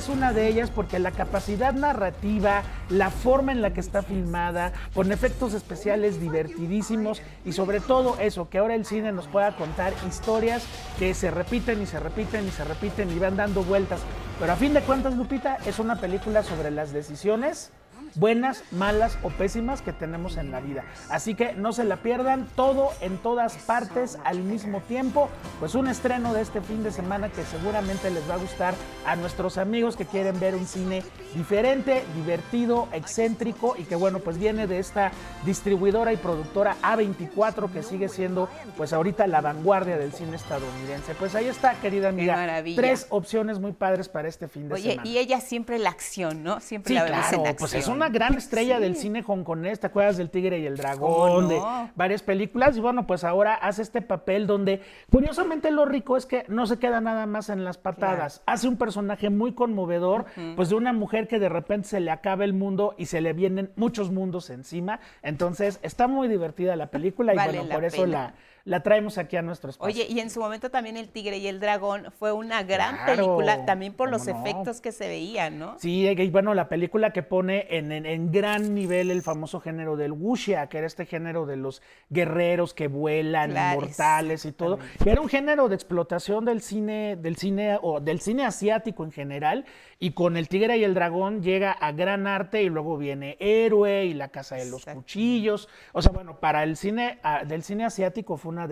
[0.04, 4.74] Es una de ellas porque la capacidad narrativa, la forma en la que está filmada,
[4.94, 9.94] con efectos especiales divertidísimos y sobre todo eso, que ahora el cine nos pueda contar
[10.06, 10.66] historias
[11.00, 14.02] que se repiten y se repiten y se repiten y van dando vueltas.
[14.42, 17.72] Pero a fin de cuentas, Lupita, es una película sobre las decisiones
[18.16, 20.84] buenas, malas o pésimas que tenemos en la vida.
[21.10, 25.30] Así que no se la pierdan, todo en todas partes al mismo tiempo.
[25.60, 28.74] Pues un estreno de este fin de semana que seguramente les va a gustar
[29.06, 31.04] a nuestros amigos que quieren ver un cine
[31.36, 35.12] diferente, divertido, excéntrico y que bueno, pues viene de esta
[35.46, 41.16] distribuidora y productora A24 que sigue siendo pues ahorita la vanguardia del cine estadounidense.
[41.16, 42.64] Pues ahí está, querida amiga.
[42.76, 45.02] Tres opciones muy padres para este fin de semana.
[45.02, 46.60] Oye, y ella siempre la acción, ¿no?
[46.60, 47.56] Siempre la claro, en acción.
[47.58, 51.50] Pues es una gran estrella del cine hongkonés, ¿te acuerdas del Tigre y el Dragón?
[51.50, 51.62] De
[51.96, 52.78] varias películas.
[52.78, 54.82] Y bueno, pues ahora hace este papel donde,
[55.12, 58.42] curiosamente, lo rico es que no se queda nada más en las patadas.
[58.46, 60.26] Hace un personaje muy conmovedor,
[60.56, 63.34] pues de una mujer que de repente se le acaba el mundo y se le
[63.34, 65.00] vienen muchos mundos encima.
[65.22, 68.34] Entonces, está muy divertida la película y bueno, por eso la
[68.66, 69.94] la traemos aquí a nuestro espacio.
[69.94, 73.66] Oye, y en su momento también El Tigre y el Dragón fue una gran película,
[73.66, 75.78] también por los efectos que se veían, ¿no?
[75.80, 80.14] Sí, y bueno, la película que pone en, en, gran nivel el famoso género del
[80.14, 84.80] wuxia, que era este género de los guerreros que vuelan, inmortales y todo.
[85.04, 89.12] Que era un género de explotación del cine, del cine, o del cine asiático en
[89.12, 89.66] general,
[90.04, 94.04] y con El Tigre y el Dragón llega a gran arte y luego viene Héroe
[94.04, 95.70] y La Casa de los Cuchillos.
[95.94, 98.68] O sea, bueno, para el cine ah, del cine asiático fue una,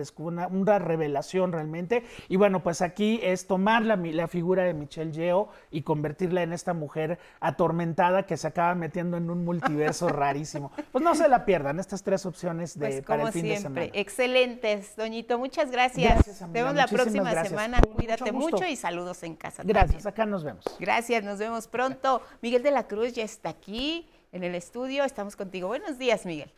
[0.48, 2.04] una, revelación realmente.
[2.28, 6.52] Y bueno, pues aquí es tomar la, la figura de Michelle Yeoh y convertirla en
[6.52, 10.70] esta mujer atormentada que se acaba metiendo en un multiverso rarísimo.
[10.90, 13.86] Pues no se la pierdan, estas tres opciones de, pues para el fin de semana.
[13.94, 15.38] Excelentes, Doñito.
[15.38, 16.42] Muchas gracias.
[16.42, 17.80] nos vemos la próxima semana.
[17.80, 19.62] Cuídate mucho, y saludos en casa.
[19.64, 20.66] Gracias, acá nos vemos.
[20.78, 22.22] Gracias, nos vemos pronto.
[22.40, 25.04] Miguel de la Cruz ya está aquí en el estudio.
[25.04, 25.68] Estamos contigo.
[25.68, 26.50] Buenos días, Miguel.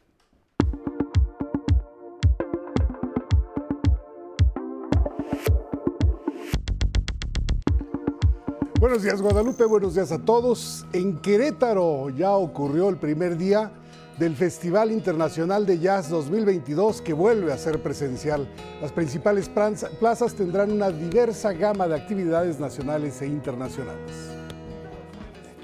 [8.84, 10.84] Buenos días Guadalupe, buenos días a todos.
[10.92, 13.72] En Querétaro ya ocurrió el primer día
[14.18, 18.46] del Festival Internacional de Jazz 2022 que vuelve a ser presencial.
[18.82, 24.33] Las principales plazas tendrán una diversa gama de actividades nacionales e internacionales.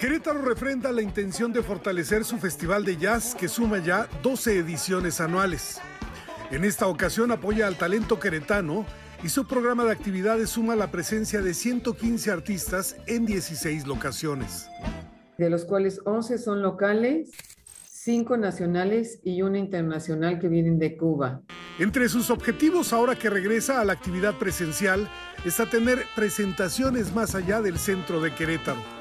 [0.01, 5.21] Querétaro refrenda la intención de fortalecer su festival de jazz que suma ya 12 ediciones
[5.21, 5.79] anuales.
[6.51, 8.87] En esta ocasión apoya al talento queretano
[9.23, 14.71] y su programa de actividades suma la presencia de 115 artistas en 16 locaciones.
[15.37, 17.33] De los cuales 11 son locales,
[17.91, 21.43] 5 nacionales y una internacional que vienen de Cuba.
[21.79, 25.11] Entre sus objetivos ahora que regresa a la actividad presencial
[25.45, 29.00] está tener presentaciones más allá del centro de Querétaro.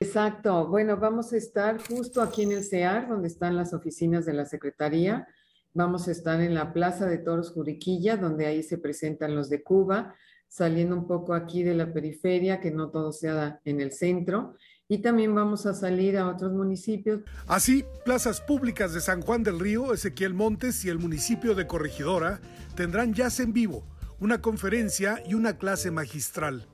[0.00, 0.68] Exacto.
[0.68, 4.44] Bueno, vamos a estar justo aquí en el CEAR, donde están las oficinas de la
[4.44, 5.26] Secretaría
[5.74, 9.62] Vamos a estar en la Plaza de Toros Juriquilla, donde ahí se presentan los de
[9.62, 10.14] Cuba,
[10.48, 14.56] saliendo un poco aquí de la periferia, que no todo sea en el centro.
[14.88, 17.20] Y también vamos a salir a otros municipios.
[17.46, 22.40] Así, plazas públicas de San Juan del Río, Ezequiel Montes y el municipio de Corregidora
[22.74, 23.84] tendrán jazz en vivo,
[24.18, 26.66] una conferencia y una clase magistral.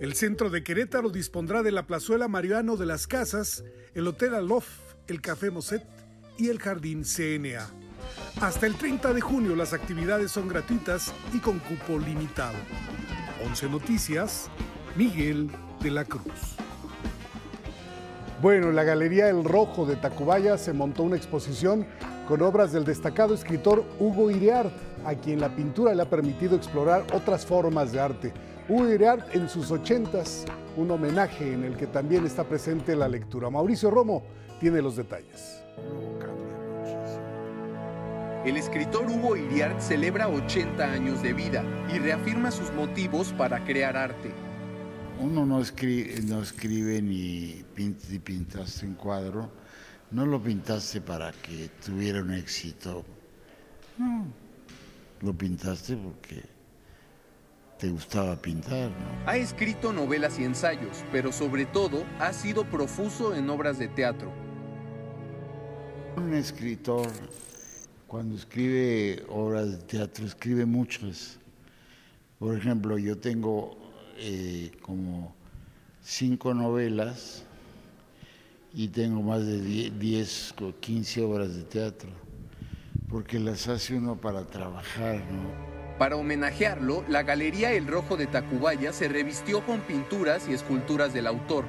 [0.00, 3.64] El centro de Querétaro dispondrá de la plazuela Mariano de las Casas,
[3.94, 4.66] el Hotel Alof,
[5.06, 5.84] el Café Moset
[6.36, 7.70] y el Jardín CNA.
[8.40, 12.56] Hasta el 30 de junio las actividades son gratuitas y con cupo limitado.
[13.46, 14.50] 11 Noticias,
[14.96, 15.48] Miguel
[15.80, 16.56] de la Cruz.
[18.42, 21.86] Bueno, en la Galería El Rojo de Tacubaya se montó una exposición
[22.26, 24.72] con obras del destacado escritor Hugo Iriart,
[25.04, 28.32] a quien la pintura le ha permitido explorar otras formas de arte.
[28.66, 30.46] Hugo Iriart en sus ochentas,
[30.78, 33.50] un homenaje en el que también está presente la lectura.
[33.50, 34.22] Mauricio Romo
[34.58, 35.62] tiene los detalles.
[38.46, 41.62] El escritor Hugo Iriart celebra 80 años de vida
[41.94, 44.32] y reafirma sus motivos para crear arte.
[45.20, 49.50] Uno no escribe, no escribe ni, pintaste un cuadro,
[50.10, 53.04] no lo pintaste para que tuviera un éxito.
[53.98, 54.26] No,
[55.20, 56.53] lo pintaste porque
[57.84, 58.90] te gustaba pintar.
[59.26, 64.32] Ha escrito novelas y ensayos, pero sobre todo ha sido profuso en obras de teatro.
[66.16, 67.06] Un escritor
[68.06, 71.38] cuando escribe obras de teatro, escribe muchas.
[72.38, 73.76] Por ejemplo, yo tengo
[74.16, 75.34] eh, como
[76.02, 77.44] cinco novelas
[78.72, 82.08] y tengo más de 10 o 15 obras de teatro,
[83.10, 85.22] porque las hace uno para trabajar.
[85.98, 91.26] Para homenajearlo, la Galería El Rojo de Tacubaya se revistió con pinturas y esculturas del
[91.26, 91.64] autor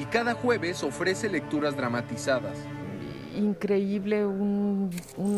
[0.00, 2.56] y cada jueves ofrece lecturas dramatizadas
[3.36, 4.90] increíble, un,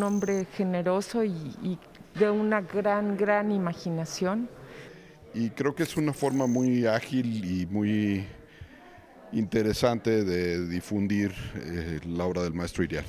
[0.02, 1.78] hombre generoso y,
[2.18, 4.48] de una gran, gran imaginación.
[5.34, 8.26] Y creo que es una forma muy ágil y muy
[9.32, 13.06] interesante de difundir eh, la obra del maestro Iriart.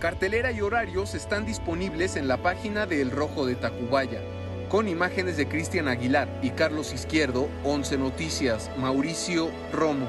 [0.00, 4.20] Cartelera y horarios están disponibles en la página de El Rojo de Tacubaya,
[4.70, 10.06] con imágenes de Cristian Aguilar y Carlos Izquierdo, 11 Noticias, Mauricio Romo.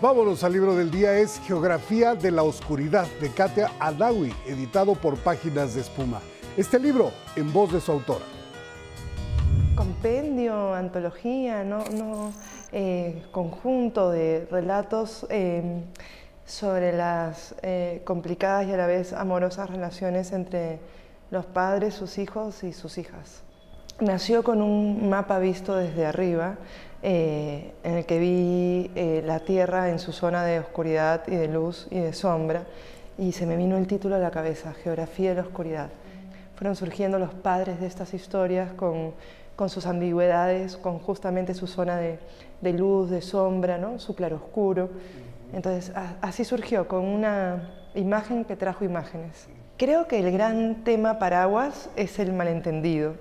[0.00, 5.16] Vámonos al libro del día, es Geografía de la Oscuridad de Katia Adawi, editado por
[5.18, 6.20] Páginas de Espuma.
[6.56, 8.24] Este libro en voz de su autora.
[9.76, 12.32] Compendio, antología, no, no
[12.72, 15.84] eh, conjunto de relatos eh,
[16.44, 20.80] sobre las eh, complicadas y a la vez amorosas relaciones entre
[21.30, 23.42] los padres, sus hijos y sus hijas.
[24.00, 26.56] Nació con un mapa visto desde arriba
[27.02, 31.48] eh, en el que vi eh, la Tierra en su zona de oscuridad y de
[31.48, 32.64] luz y de sombra,
[33.18, 35.88] y se me vino el título a la cabeza, Geografía de la Oscuridad.
[36.56, 39.14] Fueron surgiendo los padres de estas historias con,
[39.68, 42.18] sus ambigüedades, con justamente su zona de,
[42.60, 43.98] de luz, de sombra, ¿no?
[43.98, 44.90] su claroscuro.
[45.52, 49.48] Entonces, así surgió, con una imagen que trajo imágenes.
[49.76, 53.14] Creo que el gran tema paraguas es el malentendido.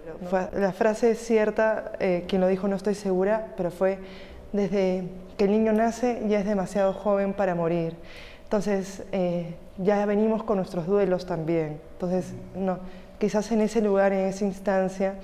[0.54, 4.00] La frase es cierta, eh, quien lo dijo no estoy segura, pero fue
[4.54, 5.04] desde
[5.38, 7.98] que el niño nace ya es demasiado joven para morir.
[8.44, 11.82] Entonces eh, ya venimos con nuestros duelos también.
[11.92, 12.80] Entonces no,
[13.20, 15.16] quizás en ese lugar, en esa instancia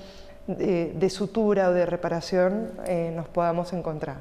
[0.47, 4.17] de, sutura o de reparación eh, nos podamos encontrar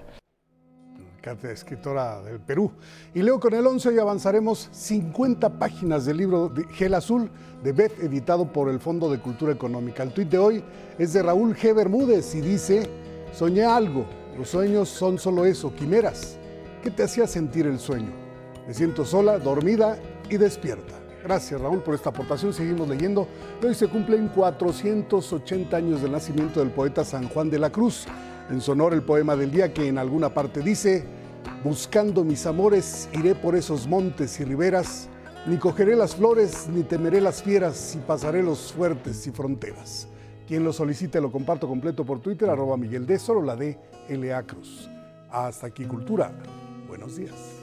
[1.50, 2.72] escritora del Perú.
[3.14, 7.30] Y leo con el 11 y avanzaremos 50 páginas del libro de Gel Azul
[7.62, 10.02] de Beth, editado por el Fondo de Cultura Económica.
[10.02, 10.64] El tuit de hoy
[10.98, 11.74] es de Raúl G.
[11.74, 12.88] Bermúdez y dice,
[13.32, 14.06] soñé algo,
[14.38, 16.38] los sueños son solo eso, quimeras.
[16.82, 18.12] ¿Qué te hacía sentir el sueño?
[18.66, 19.98] Me siento sola, dormida
[20.30, 20.94] y despierta.
[21.22, 22.54] Gracias Raúl por esta aportación.
[22.54, 23.28] Seguimos leyendo.
[23.62, 28.06] Hoy se cumplen 480 años del nacimiento del poeta San Juan de la Cruz.
[28.48, 31.04] En su honor el poema del día que en alguna parte dice,
[31.62, 35.08] Buscando mis amores iré por esos montes y riberas,
[35.46, 40.08] ni cogeré las flores, ni temeré las fieras, y pasaré los fuertes y fronteras.
[40.48, 43.78] Quien lo solicite lo comparto completo por Twitter, arroba Miguel de solo la de
[44.08, 44.42] L.A.
[44.42, 44.88] Cruz.
[45.30, 46.32] Hasta aquí Cultura.
[46.88, 47.59] Buenos días.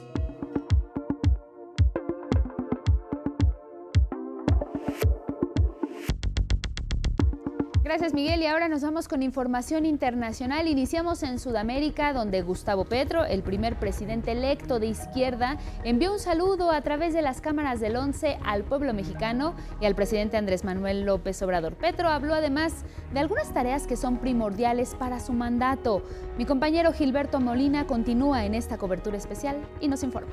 [7.88, 10.68] Gracias Miguel y ahora nos vamos con información internacional.
[10.68, 16.72] Iniciamos en Sudamérica donde Gustavo Petro, el primer presidente electo de izquierda, envió un saludo
[16.72, 21.06] a través de las cámaras del 11 al pueblo mexicano y al presidente Andrés Manuel
[21.06, 21.76] López Obrador.
[21.76, 22.84] Petro habló además
[23.14, 26.04] de algunas tareas que son primordiales para su mandato.
[26.38, 30.28] Mi compañero Gilberto Molina continúa en esta cobertura especial y nos informa.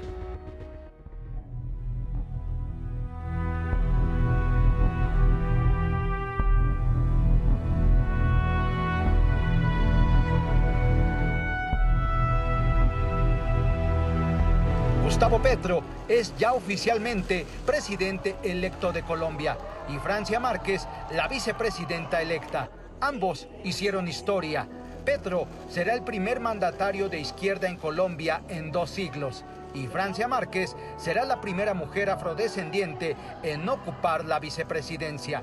[15.41, 19.57] Petro es ya oficialmente presidente electo de Colombia
[19.89, 22.68] y Francia Márquez la vicepresidenta electa.
[23.01, 24.66] Ambos hicieron historia.
[25.05, 30.76] Petro será el primer mandatario de izquierda en Colombia en dos siglos y Francia Márquez
[30.97, 35.43] será la primera mujer afrodescendiente en ocupar la vicepresidencia.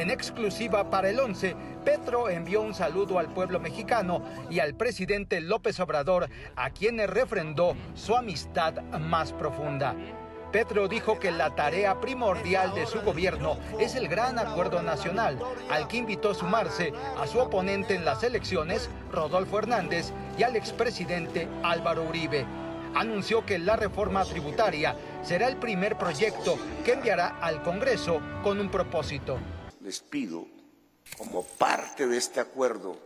[0.00, 5.42] En exclusiva para el 11, Petro envió un saludo al pueblo mexicano y al presidente
[5.42, 9.94] López Obrador, a quienes refrendó su amistad más profunda.
[10.52, 15.38] Petro dijo que la tarea primordial de su gobierno es el gran acuerdo nacional,
[15.68, 20.56] al que invitó a sumarse a su oponente en las elecciones, Rodolfo Hernández, y al
[20.56, 22.46] expresidente Álvaro Uribe.
[22.94, 28.70] Anunció que la reforma tributaria será el primer proyecto que enviará al Congreso con un
[28.70, 29.38] propósito.
[29.80, 30.46] Les pido,
[31.16, 32.96] como parte de este acuerdo,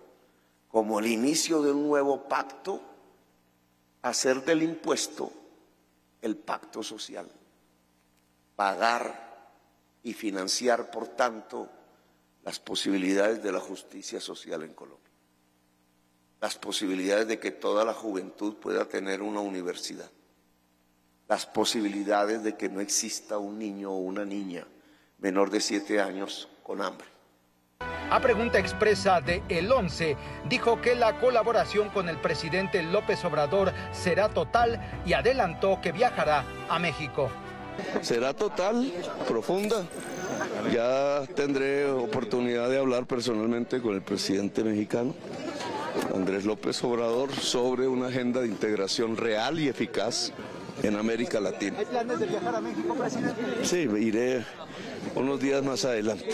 [0.68, 2.80] como el inicio de un nuevo pacto,
[4.02, 5.32] hacer del impuesto
[6.20, 7.30] el pacto social,
[8.56, 9.52] pagar
[10.02, 11.68] y financiar, por tanto,
[12.44, 15.12] las posibilidades de la justicia social en Colombia,
[16.40, 20.10] las posibilidades de que toda la juventud pueda tener una universidad,
[21.28, 24.66] las posibilidades de que no exista un niño o una niña
[25.18, 27.06] menor de siete años con hambre.
[28.10, 30.16] A pregunta expresa de El 11,
[30.48, 36.44] dijo que la colaboración con el presidente López Obrador será total y adelantó que viajará
[36.68, 37.30] a México.
[38.02, 38.92] Será total,
[39.26, 39.84] profunda.
[40.72, 45.14] Ya tendré oportunidad de hablar personalmente con el presidente mexicano,
[46.14, 50.32] Andrés López Obrador, sobre una agenda de integración real y eficaz
[50.82, 51.78] en América Latina.
[51.78, 53.42] ¿Hay planes de viajar a México, presidente?
[53.62, 54.44] Sí, iré
[55.14, 56.28] unos días más adelante.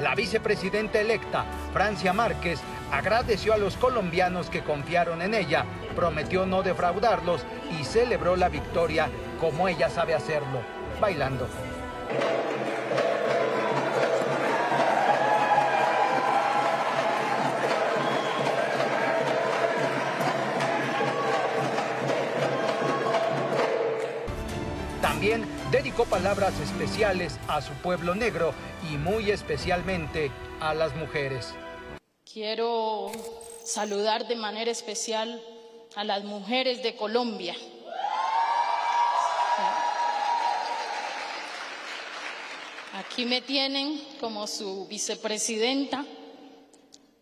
[0.00, 2.58] La vicepresidenta electa, Francia Márquez,
[2.90, 5.64] agradeció a los colombianos que confiaron en ella,
[5.94, 7.42] prometió no defraudarlos
[7.78, 9.08] y celebró la victoria
[9.38, 10.60] como ella sabe hacerlo,
[11.00, 11.46] bailando.
[25.22, 28.52] También dedicó palabras especiales a su pueblo negro
[28.90, 31.54] y muy especialmente a las mujeres.
[32.24, 33.12] Quiero
[33.64, 35.40] saludar de manera especial
[35.94, 37.54] a las mujeres de Colombia.
[42.94, 46.04] Aquí me tienen como su vicepresidenta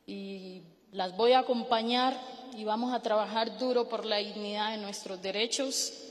[0.07, 2.18] y las voy a acompañar
[2.57, 6.07] y vamos a trabajar duro por la dignidad de nuestros derechos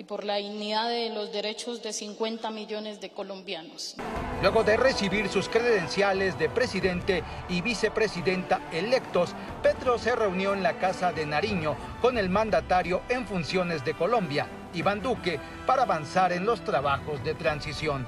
[0.00, 3.96] y por la dignidad de los derechos de 50 millones de colombianos.
[4.40, 10.78] Luego de recibir sus credenciales de presidente y vicepresidenta electos, Petro se reunió en la
[10.78, 16.46] Casa de Nariño con el mandatario en funciones de Colombia, Iván Duque, para avanzar en
[16.46, 18.06] los trabajos de transición.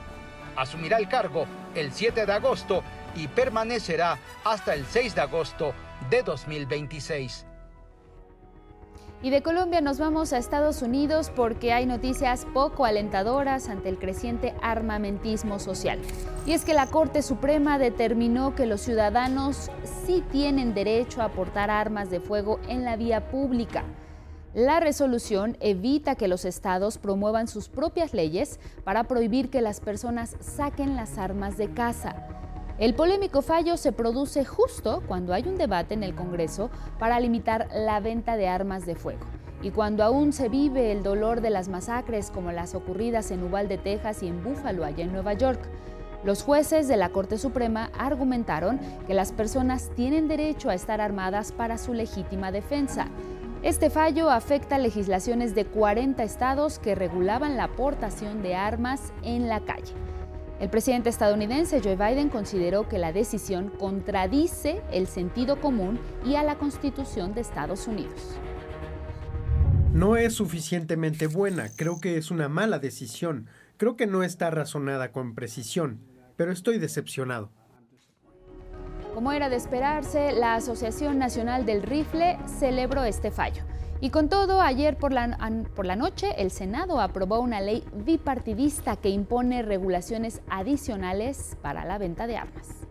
[0.57, 2.82] Asumirá el cargo el 7 de agosto
[3.16, 5.74] y permanecerá hasta el 6 de agosto
[6.09, 7.51] de 2026.
[9.24, 13.96] Y de Colombia nos vamos a Estados Unidos porque hay noticias poco alentadoras ante el
[13.96, 16.00] creciente armamentismo social.
[16.44, 19.70] Y es que la Corte Suprema determinó que los ciudadanos
[20.04, 23.84] sí tienen derecho a portar armas de fuego en la vía pública.
[24.54, 30.36] La resolución evita que los estados promuevan sus propias leyes para prohibir que las personas
[30.40, 32.16] saquen las armas de casa.
[32.78, 37.68] El polémico fallo se produce justo cuando hay un debate en el Congreso para limitar
[37.74, 39.26] la venta de armas de fuego
[39.62, 43.78] y cuando aún se vive el dolor de las masacres como las ocurridas en Uvalde,
[43.78, 45.60] Texas y en Buffalo, allá en Nueva York.
[46.24, 51.52] Los jueces de la Corte Suprema argumentaron que las personas tienen derecho a estar armadas
[51.52, 53.06] para su legítima defensa.
[53.62, 59.60] Este fallo afecta legislaciones de 40 estados que regulaban la aportación de armas en la
[59.60, 59.94] calle.
[60.62, 66.44] El presidente estadounidense Joe Biden consideró que la decisión contradice el sentido común y a
[66.44, 68.38] la Constitución de Estados Unidos.
[69.92, 75.10] No es suficientemente buena, creo que es una mala decisión, creo que no está razonada
[75.10, 75.98] con precisión,
[76.36, 77.50] pero estoy decepcionado.
[79.14, 83.64] Como era de esperarse, la Asociación Nacional del Rifle celebró este fallo.
[84.03, 85.38] Y con todo, ayer por la,
[85.76, 91.98] por la noche el Senado aprobó una ley bipartidista que impone regulaciones adicionales para la
[91.98, 92.82] venta de armas.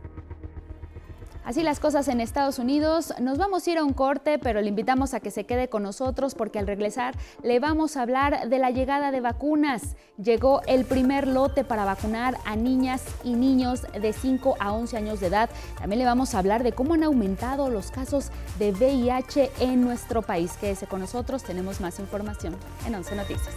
[1.44, 3.14] Así las cosas en Estados Unidos.
[3.20, 5.82] Nos vamos a ir a un corte, pero le invitamos a que se quede con
[5.84, 9.96] nosotros porque al regresar le vamos a hablar de la llegada de vacunas.
[10.22, 15.20] Llegó el primer lote para vacunar a niñas y niños de 5 a 11 años
[15.20, 15.50] de edad.
[15.80, 18.30] También le vamos a hablar de cómo han aumentado los casos
[18.60, 20.54] de VIH en nuestro país.
[20.60, 23.56] Quédese con nosotros, tenemos más información en 11 Noticias.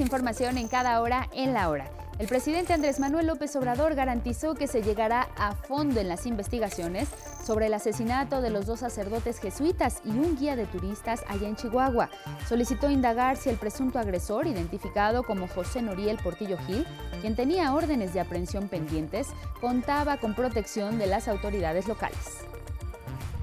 [0.00, 1.90] Información en cada hora en la hora.
[2.18, 7.08] El presidente Andrés Manuel López Obrador garantizó que se llegará a fondo en las investigaciones
[7.44, 11.56] sobre el asesinato de los dos sacerdotes jesuitas y un guía de turistas allá en
[11.56, 12.10] Chihuahua.
[12.48, 16.86] Solicitó indagar si el presunto agresor, identificado como José Noriel Portillo Gil,
[17.22, 19.28] quien tenía órdenes de aprehensión pendientes,
[19.60, 22.44] contaba con protección de las autoridades locales.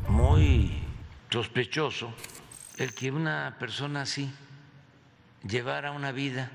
[0.08, 0.82] Muy
[1.30, 2.14] sospechoso
[2.78, 4.32] el que una persona así
[5.48, 6.52] llevara una vida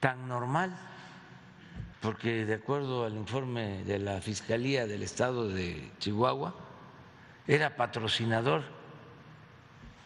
[0.00, 0.76] tan normal,
[2.00, 6.54] porque de acuerdo al informe de la Fiscalía del Estado de Chihuahua,
[7.46, 8.62] era patrocinador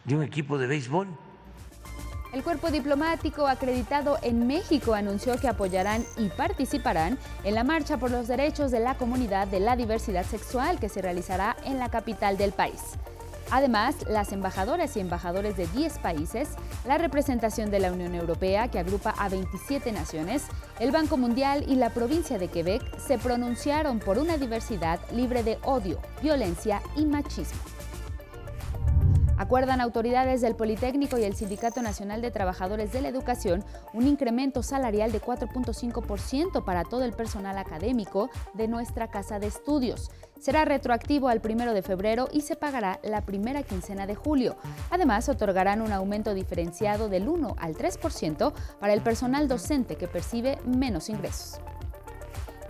[0.05, 1.07] de un equipo de béisbol.
[2.33, 8.09] El cuerpo diplomático acreditado en México anunció que apoyarán y participarán en la marcha por
[8.09, 12.37] los derechos de la comunidad de la diversidad sexual que se realizará en la capital
[12.37, 12.81] del país.
[13.51, 16.47] Además, las embajadoras y embajadores de 10 países,
[16.87, 20.45] la representación de la Unión Europea, que agrupa a 27 naciones,
[20.79, 25.59] el Banco Mundial y la provincia de Quebec se pronunciaron por una diversidad libre de
[25.63, 27.59] odio, violencia y machismo.
[29.41, 34.61] Acuerdan autoridades del Politécnico y el Sindicato Nacional de Trabajadores de la Educación un incremento
[34.61, 40.11] salarial de 4.5% para todo el personal académico de nuestra casa de estudios.
[40.41, 44.55] Será retroactivo al primero de febrero y se pagará la primera quincena de julio.
[44.89, 50.57] Además, otorgarán un aumento diferenciado del 1 al 3% para el personal docente que percibe
[50.65, 51.61] menos ingresos.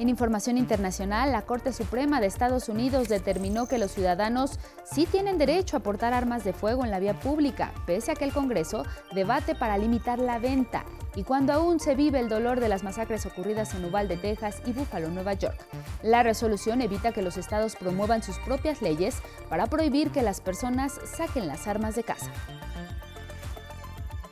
[0.01, 5.37] En información internacional, la Corte Suprema de Estados Unidos determinó que los ciudadanos sí tienen
[5.37, 8.83] derecho a portar armas de fuego en la vía pública, pese a que el Congreso
[9.13, 13.27] debate para limitar la venta y cuando aún se vive el dolor de las masacres
[13.27, 15.63] ocurridas en Uvalde, Texas y Buffalo, Nueva York.
[16.01, 20.99] La resolución evita que los estados promuevan sus propias leyes para prohibir que las personas
[21.15, 22.31] saquen las armas de casa.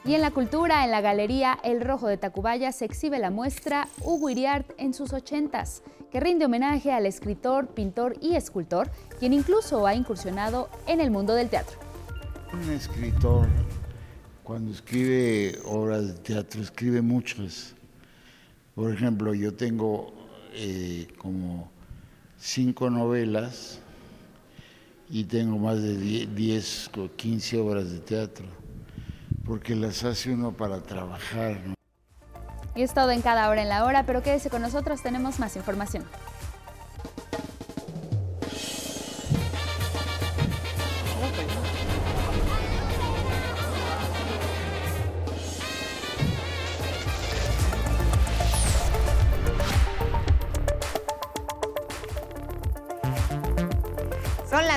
[0.05, 3.89] Y en la cultura, en la galería El Rojo de Tacubaya se exhibe la muestra
[4.01, 8.89] Hugo Iriart en sus ochentas, que rinde homenaje al escritor, pintor y escultor,
[9.19, 11.77] quien incluso ha incursionado en el mundo del teatro.
[12.53, 13.47] Un escritor,
[14.43, 17.75] cuando escribe obras de teatro, escribe muchas.
[18.75, 20.13] Por ejemplo, yo tengo
[20.53, 21.69] eh, como
[22.37, 23.81] cinco novelas
[25.09, 28.58] y tengo más de 10 o 15 obras de teatro
[29.49, 31.57] porque las hace uno para trabajar.
[32.75, 35.55] Y es todo en cada hora en la hora, pero quédese con nosotros, tenemos más
[35.55, 36.03] información.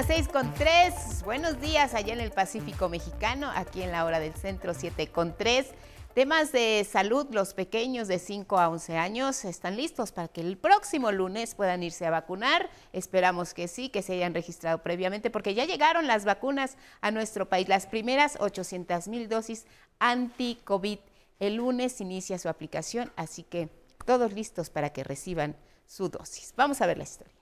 [0.02, 4.18] Las seis con tres buenos días allá en el Pacífico Mexicano, aquí en la hora
[4.18, 5.66] del centro 7 con 3.
[6.12, 10.58] Temas de salud, los pequeños de 5 a 11 años están listos para que el
[10.58, 12.68] próximo lunes puedan irse a vacunar.
[12.92, 17.48] Esperamos que sí, que se hayan registrado previamente, porque ya llegaron las vacunas a nuestro
[17.48, 19.66] país, las primeras 800 mil dosis
[20.00, 20.98] anti-COVID.
[21.38, 23.68] El lunes inicia su aplicación, así que
[24.04, 25.54] todos listos para que reciban
[25.86, 26.54] su dosis.
[26.56, 27.41] Vamos a ver la historia.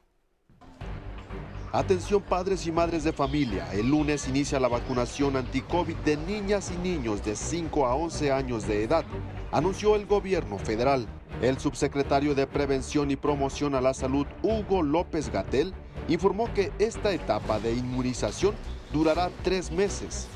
[1.73, 6.79] Atención padres y madres de familia, el lunes inicia la vacunación anti-COVID de niñas y
[6.79, 9.05] niños de 5 a 11 años de edad,
[9.53, 11.07] anunció el gobierno federal.
[11.41, 15.73] El subsecretario de Prevención y Promoción a la Salud, Hugo López Gatel,
[16.09, 18.57] informó que esta etapa de inmunización
[18.93, 20.27] durará tres meses.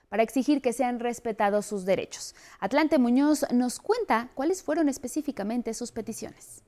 [0.10, 2.36] para exigir que sean respetados sus derechos.
[2.60, 6.64] Atlante Muñoz nos cuenta cuáles fueron específicamente sus peticiones.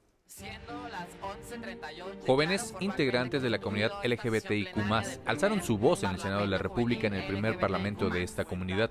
[2.26, 4.78] Jóvenes integrantes de la comunidad LGBTIQ
[5.26, 8.46] alzaron su voz en el Senado de la República en el primer parlamento de esta
[8.46, 8.89] comunidad.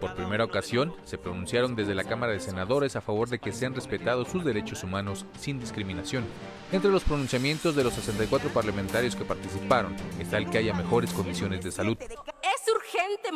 [0.00, 3.74] Por primera ocasión, se pronunciaron desde la Cámara de Senadores a favor de que sean
[3.74, 6.24] respetados sus derechos humanos sin discriminación.
[6.70, 11.64] Entre los pronunciamientos de los 64 parlamentarios que participaron está el que haya mejores condiciones
[11.64, 11.96] de salud.
[12.00, 13.28] Es urgente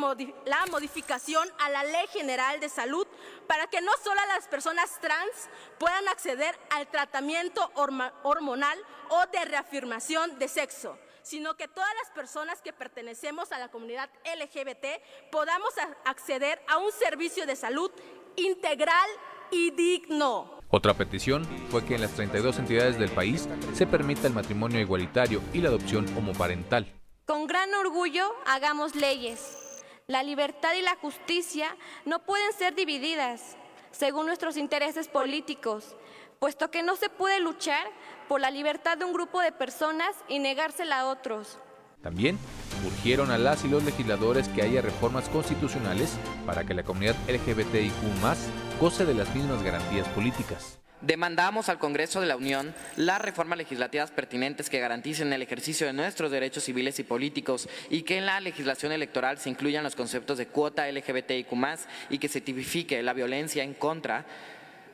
[0.46, 3.06] la modificación a la Ley General de Salud
[3.46, 5.48] para que no solo las personas trans
[5.78, 7.70] puedan acceder al tratamiento
[8.22, 8.78] hormonal
[9.10, 14.10] o de reafirmación de sexo sino que todas las personas que pertenecemos a la comunidad
[14.24, 15.72] LGBT podamos
[16.04, 17.90] acceder a un servicio de salud
[18.36, 19.08] integral
[19.50, 20.60] y digno.
[20.70, 25.42] Otra petición fue que en las 32 entidades del país se permita el matrimonio igualitario
[25.52, 26.90] y la adopción homoparental.
[27.26, 29.82] Con gran orgullo hagamos leyes.
[30.06, 33.56] La libertad y la justicia no pueden ser divididas
[33.92, 35.94] según nuestros intereses políticos,
[36.38, 37.86] puesto que no se puede luchar
[38.32, 41.58] por la libertad de un grupo de personas y negársela a otros.
[42.00, 42.38] También
[42.86, 46.16] urgieron a las y los legisladores que haya reformas constitucionales
[46.46, 47.92] para que la comunidad LGBTIQ
[48.80, 50.78] goce de las mismas garantías políticas.
[51.02, 55.92] Demandamos al Congreso de la Unión las reformas legislativas pertinentes que garanticen el ejercicio de
[55.92, 60.38] nuestros derechos civiles y políticos y que en la legislación electoral se incluyan los conceptos
[60.38, 61.48] de cuota LGBTIQ
[62.08, 64.24] y que se tipifique la violencia en contra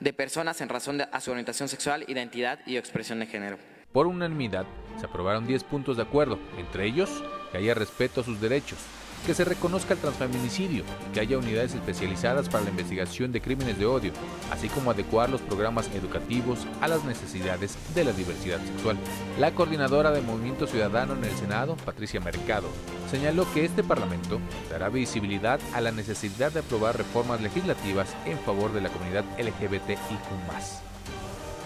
[0.01, 3.59] de personas en razón de su orientación sexual, identidad y expresión de género.
[3.93, 4.67] Por unanimidad,
[4.99, 8.79] se aprobaron 10 puntos de acuerdo, entre ellos que haya respeto a sus derechos,
[9.27, 13.87] que se reconozca el transfeminicidio, que haya unidades especializadas para la investigación de crímenes de
[13.87, 14.13] odio,
[14.51, 18.97] así como adecuar los programas educativos a las necesidades de la diversidad sexual.
[19.39, 22.69] La coordinadora de Movimiento Ciudadano en el Senado, Patricia Mercado,
[23.11, 24.41] señaló que este Parlamento
[24.71, 29.99] dará visibilidad a la necesidad de aprobar reformas legislativas en favor de la comunidad LGBTIQ.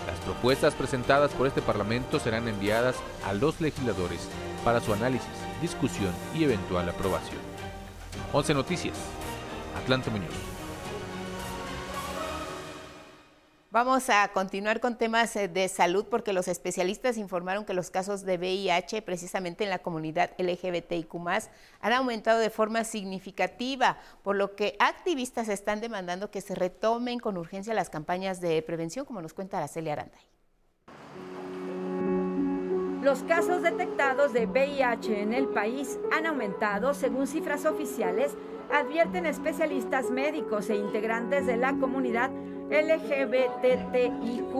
[0.07, 4.29] Las propuestas presentadas por este Parlamento serán enviadas a los legisladores
[4.65, 7.42] para su análisis discusión y eventual aprobación.
[8.33, 8.97] 11 Noticias.
[9.77, 10.33] Atlante Muñoz.
[13.71, 18.23] Vamos a continuar con temas eh, de salud porque los especialistas informaron que los casos
[18.23, 21.15] de VIH precisamente en la comunidad LGBTIQ
[21.81, 27.39] han aumentado de forma significativa, por lo que activistas están demandando que se retomen con
[27.39, 30.32] urgencia las campañas de prevención, como nos cuenta Araceli Aranday.
[33.03, 38.37] Los casos detectados de VIH en el país han aumentado según cifras oficiales,
[38.73, 42.31] advierten especialistas médicos e integrantes de la comunidad
[42.71, 44.55] LGBTIQ.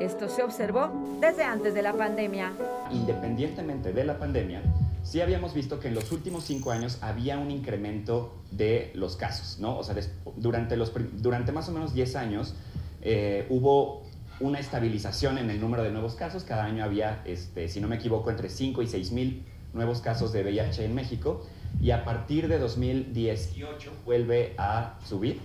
[0.00, 2.52] Esto se observó desde antes de la pandemia.
[2.92, 4.62] Independientemente de la pandemia,
[5.02, 9.58] sí habíamos visto que en los últimos cinco años había un incremento de los casos,
[9.58, 9.76] ¿no?
[9.76, 9.96] O sea,
[10.36, 12.54] durante, los, durante más o menos 10 años
[13.02, 14.07] eh, hubo
[14.40, 16.44] una estabilización en el número de nuevos casos.
[16.44, 20.32] Cada año había, este, si no me equivoco, entre 5 y 6 mil nuevos casos
[20.32, 21.44] de VIH en México
[21.80, 25.40] y a partir de 2018 vuelve a subir.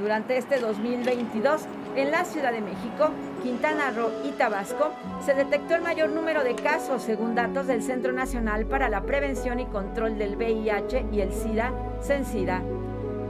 [0.00, 1.62] Durante este 2022,
[1.96, 3.10] en la Ciudad de México,
[3.42, 4.92] Quintana Roo y Tabasco,
[5.24, 9.60] se detectó el mayor número de casos según datos del Centro Nacional para la Prevención
[9.60, 11.72] y Control del VIH y el SIDA,
[12.02, 12.62] CENSIDA.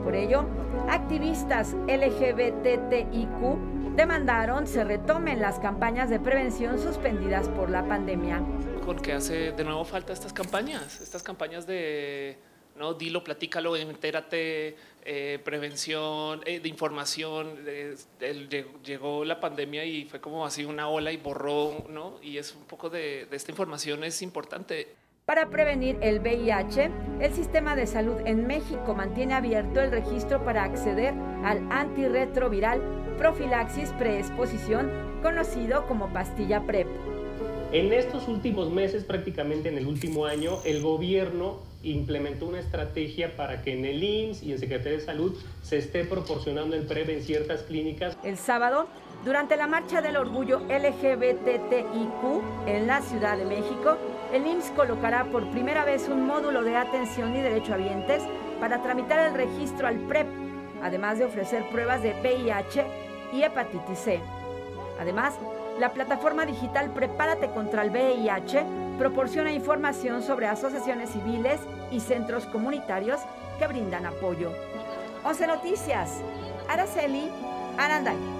[0.04, 0.44] Por ello,
[0.88, 8.42] activistas LGBTIQ demandaron se retomen las campañas de prevención suspendidas por la pandemia.
[8.86, 12.38] Porque hace de nuevo falta estas campañas, estas campañas de
[12.76, 17.58] no dilo, platícalo, entérate, eh, prevención, eh, de información.
[18.84, 22.18] llegó la pandemia y fue como así una ola y borró, ¿no?
[22.22, 24.94] Y es un poco de, de esta información es importante.
[25.28, 30.64] Para prevenir el VIH, el sistema de salud en México mantiene abierto el registro para
[30.64, 31.12] acceder
[31.44, 32.80] al antirretroviral
[33.18, 34.90] profilaxis preexposición,
[35.22, 36.86] conocido como pastilla PrEP.
[37.72, 43.60] En estos últimos meses, prácticamente en el último año, el gobierno implementó una estrategia para
[43.60, 47.22] que en el IMSS y en Secretaría de Salud se esté proporcionando el PrEP en
[47.22, 48.16] ciertas clínicas.
[48.24, 48.88] El sábado,
[49.24, 53.96] durante la Marcha del Orgullo LGBTIQ en la Ciudad de México,
[54.32, 58.22] el IMSS colocará por primera vez un módulo de atención y derechohabientes
[58.60, 60.48] para tramitar el registro al PREP
[60.82, 62.84] además de ofrecer pruebas de VIH
[63.32, 64.20] y hepatitis C.
[65.00, 65.34] Además,
[65.78, 68.64] la plataforma digital Prepárate contra el VIH
[68.98, 71.60] proporciona información sobre asociaciones civiles
[71.90, 73.20] y centros comunitarios
[73.58, 74.50] que brindan apoyo.
[75.24, 76.20] 11 Noticias,
[76.68, 77.30] Araceli
[77.76, 78.37] Aranday.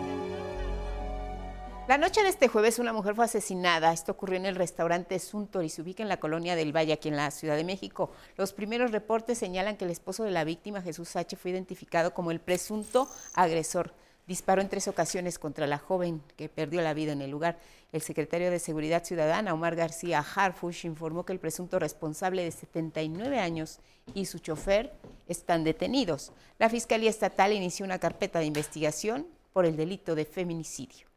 [1.89, 3.95] La noche de este jueves una mujer fue asesinada.
[3.95, 7.09] Esto ocurrió en el restaurante Suntor y se ubica en la colonia del Valle, aquí
[7.09, 8.11] en la Ciudad de México.
[8.37, 12.31] Los primeros reportes señalan que el esposo de la víctima, Jesús H., fue identificado como
[12.31, 13.95] el presunto agresor.
[14.27, 17.59] Disparó en tres ocasiones contra la joven que perdió la vida en el lugar.
[17.91, 23.39] El secretario de Seguridad Ciudadana, Omar García Harfush, informó que el presunto responsable de 79
[23.39, 23.79] años
[24.13, 24.93] y su chofer
[25.27, 26.33] están detenidos.
[26.59, 31.08] La Fiscalía Estatal inició una carpeta de investigación por el delito de feminicidio.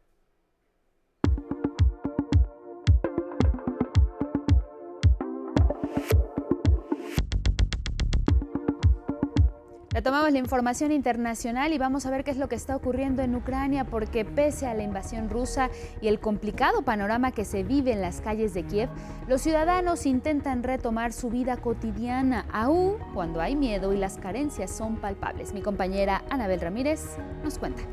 [9.93, 13.35] Retomamos la información internacional y vamos a ver qué es lo que está ocurriendo en
[13.35, 15.69] Ucrania, porque pese a la invasión rusa
[15.99, 18.87] y el complicado panorama que se vive en las calles de Kiev,
[19.27, 24.95] los ciudadanos intentan retomar su vida cotidiana, aún cuando hay miedo y las carencias son
[24.95, 25.53] palpables.
[25.53, 27.83] Mi compañera Anabel Ramírez nos cuenta.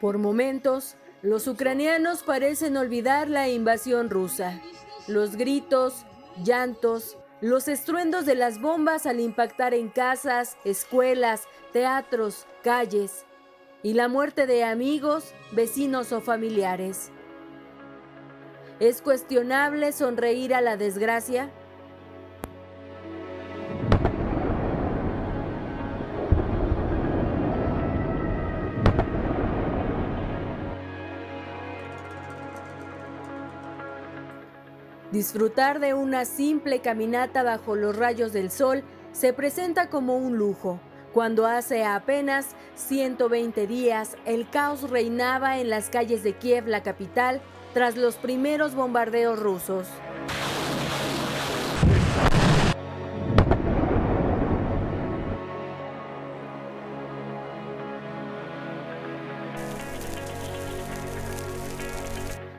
[0.00, 4.62] Por momentos, los ucranianos parecen olvidar la invasión rusa.
[5.08, 6.06] Los gritos,
[6.42, 13.26] llantos, los estruendos de las bombas al impactar en casas, escuelas, teatros, calles
[13.82, 17.10] y la muerte de amigos, vecinos o familiares.
[18.80, 21.50] ¿Es cuestionable sonreír a la desgracia?
[35.16, 40.78] Disfrutar de una simple caminata bajo los rayos del sol se presenta como un lujo,
[41.14, 47.40] cuando hace apenas 120 días el caos reinaba en las calles de Kiev, la capital,
[47.72, 49.86] tras los primeros bombardeos rusos.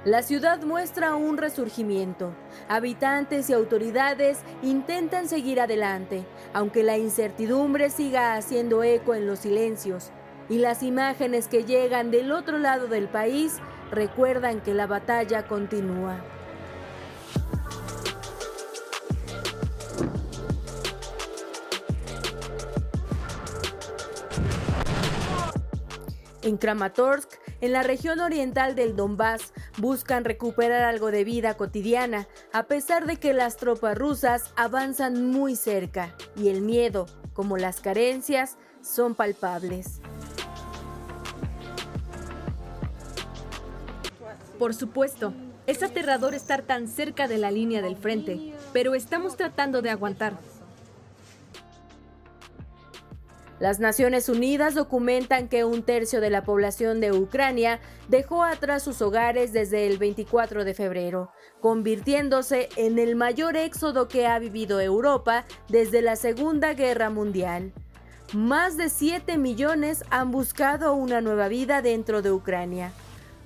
[0.07, 2.31] La ciudad muestra un resurgimiento.
[2.69, 10.11] Habitantes y autoridades intentan seguir adelante, aunque la incertidumbre siga haciendo eco en los silencios.
[10.47, 13.57] Y las imágenes que llegan del otro lado del país
[13.91, 16.15] recuerdan que la batalla continúa.
[26.43, 27.29] En Kramatorsk,
[27.59, 33.17] en la región oriental del Donbass, buscan recuperar algo de vida cotidiana, a pesar de
[33.17, 40.01] que las tropas rusas avanzan muy cerca y el miedo, como las carencias, son palpables.
[44.57, 45.33] Por supuesto,
[45.67, 50.37] es aterrador estar tan cerca de la línea del frente, pero estamos tratando de aguantar.
[53.59, 59.01] Las Naciones Unidas documentan que un tercio de la población de Ucrania dejó atrás sus
[59.01, 65.45] hogares desde el 24 de febrero, convirtiéndose en el mayor éxodo que ha vivido Europa
[65.69, 67.73] desde la Segunda Guerra Mundial.
[68.33, 72.91] Más de 7 millones han buscado una nueva vida dentro de Ucrania.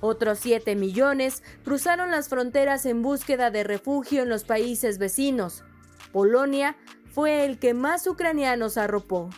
[0.00, 5.64] Otros 7 millones cruzaron las fronteras en búsqueda de refugio en los países vecinos.
[6.12, 6.76] Polonia
[7.12, 9.30] fue el que más ucranianos arropó.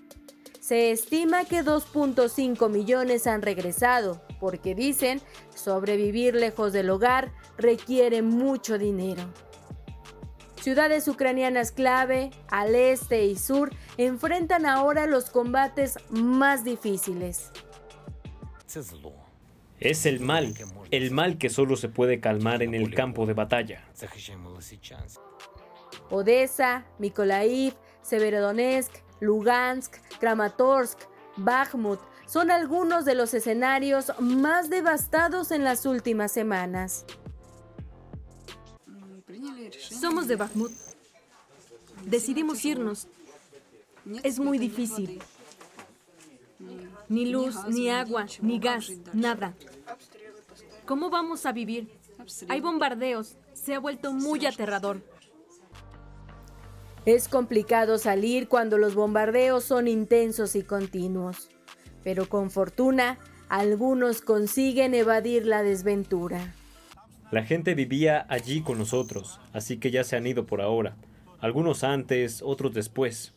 [0.67, 5.21] Se estima que 2.5 millones han regresado, porque dicen,
[5.55, 9.25] sobrevivir lejos del hogar requiere mucho dinero.
[10.59, 17.53] Ciudades ucranianas clave, al este y sur, enfrentan ahora los combates más difíciles.
[19.81, 20.55] Es el mal,
[20.91, 23.87] el mal que solo se puede calmar en el campo de batalla.
[26.09, 30.99] Odessa, Mykolaiv, Severodonetsk, Lugansk, Kramatorsk,
[31.37, 37.05] Bakhmut son algunos de los escenarios más devastados en las últimas semanas.
[39.91, 40.73] Somos de Bakhmut.
[42.05, 43.09] Decidimos irnos.
[44.23, 45.23] Es muy difícil.
[47.09, 49.55] Ni luz, ni agua, ni gas, nada.
[50.87, 51.91] ¿Cómo vamos a vivir?
[52.49, 53.37] Hay bombardeos.
[53.53, 55.03] Se ha vuelto muy aterrador.
[57.07, 61.51] Es complicado salir cuando los bombardeos son intensos y continuos,
[62.03, 63.19] pero con fortuna
[63.51, 66.55] algunos consiguen evadir la desventura.
[67.31, 70.97] La gente vivía allí con nosotros, así que ya se han ido por ahora.
[71.41, 73.35] Algunos antes, otros después.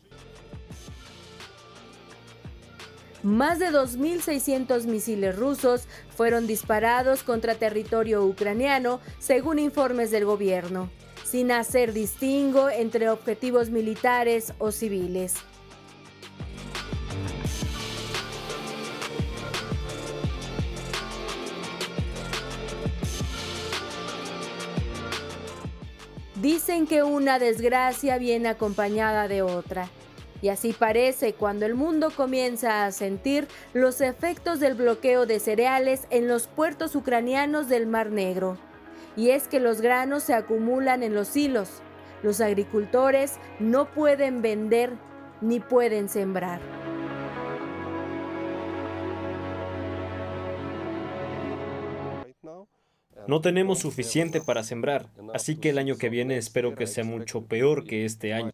[3.22, 10.88] más de 2.600 misiles rusos fueron disparados contra territorio ucraniano, según informes del gobierno,
[11.28, 15.34] sin hacer distingo entre objetivos militares o civiles.
[26.40, 29.90] Dicen que una desgracia viene acompañada de otra.
[30.40, 36.06] Y así parece cuando el mundo comienza a sentir los efectos del bloqueo de cereales
[36.10, 38.56] en los puertos ucranianos del Mar Negro.
[39.16, 41.82] Y es que los granos se acumulan en los hilos.
[42.22, 44.92] Los agricultores no pueden vender
[45.40, 46.60] ni pueden sembrar.
[53.26, 57.44] No tenemos suficiente para sembrar, así que el año que viene espero que sea mucho
[57.44, 58.50] peor que este año.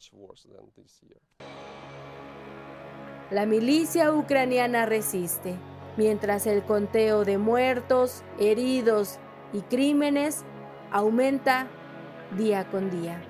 [3.31, 5.55] La milicia ucraniana resiste,
[5.97, 9.21] mientras el conteo de muertos, heridos
[9.55, 10.45] y crímenes
[10.91, 11.69] aumenta
[12.37, 13.23] día con día.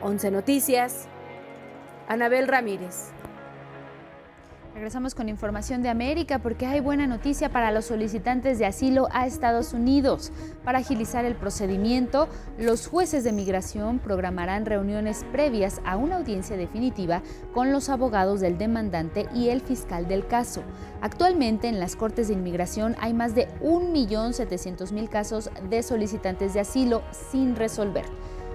[0.00, 1.06] 11 Noticias,
[2.08, 3.12] Anabel Ramírez.
[4.74, 9.24] Regresamos con información de América porque hay buena noticia para los solicitantes de asilo a
[9.24, 10.32] Estados Unidos.
[10.64, 17.22] Para agilizar el procedimiento, los jueces de migración programarán reuniones previas a una audiencia definitiva
[17.52, 20.64] con los abogados del demandante y el fiscal del caso.
[21.00, 27.04] Actualmente en las Cortes de Inmigración hay más de 1.700.000 casos de solicitantes de asilo
[27.12, 28.06] sin resolver.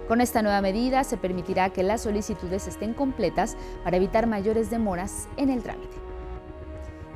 [0.09, 3.55] Con esta nueva medida se permitirá que las solicitudes estén completas
[3.85, 5.98] para evitar mayores demoras en el trámite.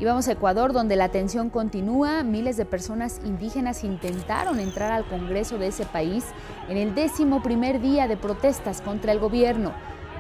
[0.03, 2.23] Y vamos a Ecuador, donde la tensión continúa.
[2.23, 6.25] Miles de personas indígenas intentaron entrar al Congreso de ese país
[6.67, 9.71] en el décimo primer día de protestas contra el gobierno.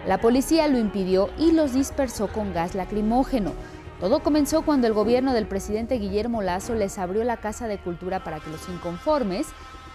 [0.07, 3.51] La policía lo impidió y los dispersó con gas lacrimógeno.
[3.99, 8.23] Todo comenzó cuando el gobierno del presidente Guillermo Lazo les abrió la Casa de Cultura
[8.23, 9.47] para que los inconformes,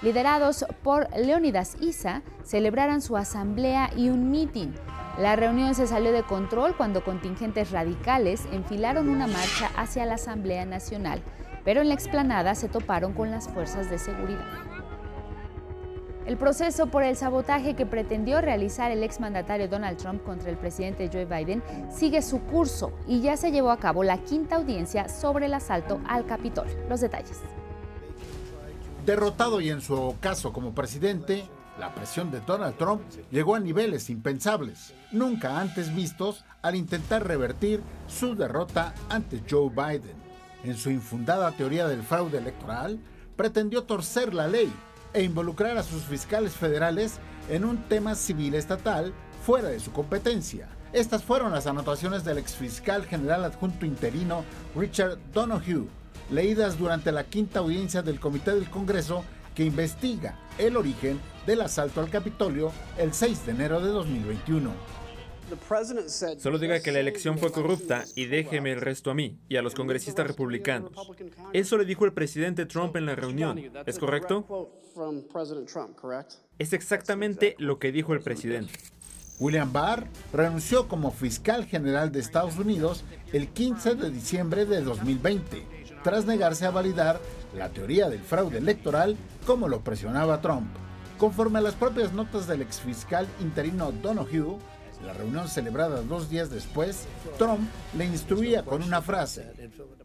[0.02, 4.74] liderados por Leónidas Isa, celebraran su asamblea y un mitin.
[5.18, 10.64] La reunión se salió de control cuando contingentes radicales enfilaron una marcha hacia la Asamblea
[10.64, 11.20] Nacional,
[11.64, 14.46] pero en la explanada se toparon con las fuerzas de seguridad.
[16.24, 21.10] El proceso por el sabotaje que pretendió realizar el exmandatario Donald Trump contra el presidente
[21.12, 25.46] Joe Biden sigue su curso y ya se llevó a cabo la quinta audiencia sobre
[25.46, 26.68] el asalto al Capitol.
[26.88, 27.40] Los detalles.
[29.04, 31.48] Derrotado y en su ocaso como presidente,
[31.78, 37.82] la presión de Donald Trump llegó a niveles impensables, nunca antes vistos al intentar revertir
[38.06, 40.16] su derrota ante Joe Biden.
[40.64, 42.98] En su infundada teoría del fraude electoral,
[43.36, 44.72] pretendió torcer la ley
[45.14, 47.18] e involucrar a sus fiscales federales
[47.48, 49.14] en un tema civil estatal
[49.44, 50.68] fuera de su competencia.
[50.92, 55.86] Estas fueron las anotaciones del exfiscal general adjunto interino Richard Donoghue,
[56.30, 59.22] leídas durante la quinta audiencia del Comité del Congreso
[59.58, 64.70] que investiga el origen del asalto al Capitolio el 6 de enero de 2021.
[66.38, 69.62] Solo diga que la elección fue corrupta y déjeme el resto a mí y a
[69.62, 70.92] los congresistas republicanos.
[71.52, 74.70] Eso le dijo el presidente Trump en la reunión, ¿es correcto?
[76.60, 78.72] Es exactamente lo que dijo el presidente.
[79.40, 85.64] William Barr renunció como fiscal general de Estados Unidos el 15 de diciembre de 2020,
[86.04, 87.20] tras negarse a validar
[87.54, 90.68] la teoría del fraude electoral como lo presionaba Trump.
[91.18, 94.58] Conforme a las propias notas del exfiscal interino Donoghue,
[95.04, 97.06] la reunión celebrada dos días después,
[97.38, 99.52] Trump le instruía con una frase,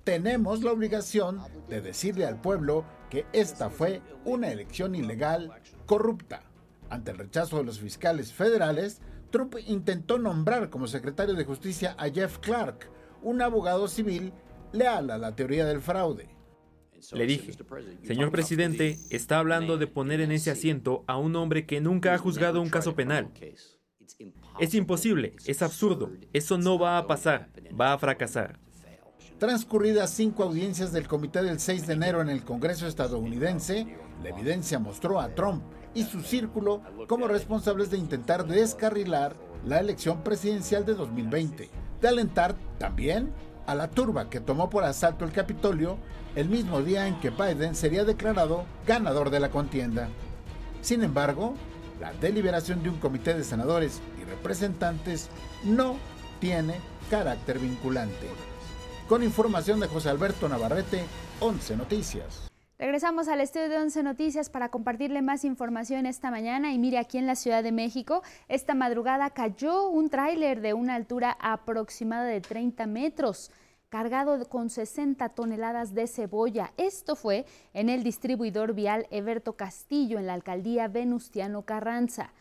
[0.04, 5.52] tenemos la obligación de decirle al pueblo que esta fue una elección ilegal,
[5.86, 6.42] corrupta.
[6.90, 9.02] Ante el rechazo de los fiscales federales,
[9.32, 12.90] Trump intentó nombrar como secretario de justicia a Jeff Clark,
[13.22, 14.34] un abogado civil
[14.74, 16.33] leal a la teoría del fraude.
[17.12, 17.52] Le dije,
[18.04, 22.18] señor presidente, está hablando de poner en ese asiento a un hombre que nunca ha
[22.18, 23.32] juzgado un caso penal.
[24.60, 27.50] Es imposible, es absurdo, eso no va a pasar,
[27.80, 28.60] va a fracasar.
[29.40, 34.80] Transcurridas cinco audiencias del comité del 6 de enero en el Congreso estadounidense, la evidencia
[34.80, 35.64] mostró a Trump
[35.94, 39.36] y su círculo como responsables de intentar descarrilar
[39.66, 41.70] la elección presidencial de 2020,
[42.00, 43.32] de alentar también
[43.66, 45.98] a la turba que tomó por asalto el Capitolio
[46.36, 50.10] el mismo día en que Biden sería declarado ganador de la contienda.
[50.82, 51.56] Sin embargo,
[52.00, 55.30] la deliberación de un comité de senadores y representantes
[55.64, 55.98] no
[56.40, 56.76] tiene
[57.10, 58.28] carácter vinculante.
[59.08, 61.06] Con información de José Alberto Navarrete,
[61.40, 62.50] 11 Noticias.
[62.80, 67.18] Regresamos al estudio de 11 Noticias para compartirle más información esta mañana y mire aquí
[67.18, 72.42] en la Ciudad de México, esta madrugada cayó un tráiler de una altura aproximada de
[72.42, 73.52] 30 metros
[73.94, 76.74] cargado con 60 toneladas de cebolla.
[76.78, 77.46] Esto fue
[77.76, 82.34] en el distribuidor vial Eberto Castillo en la alcaldía Venustiano Carranza.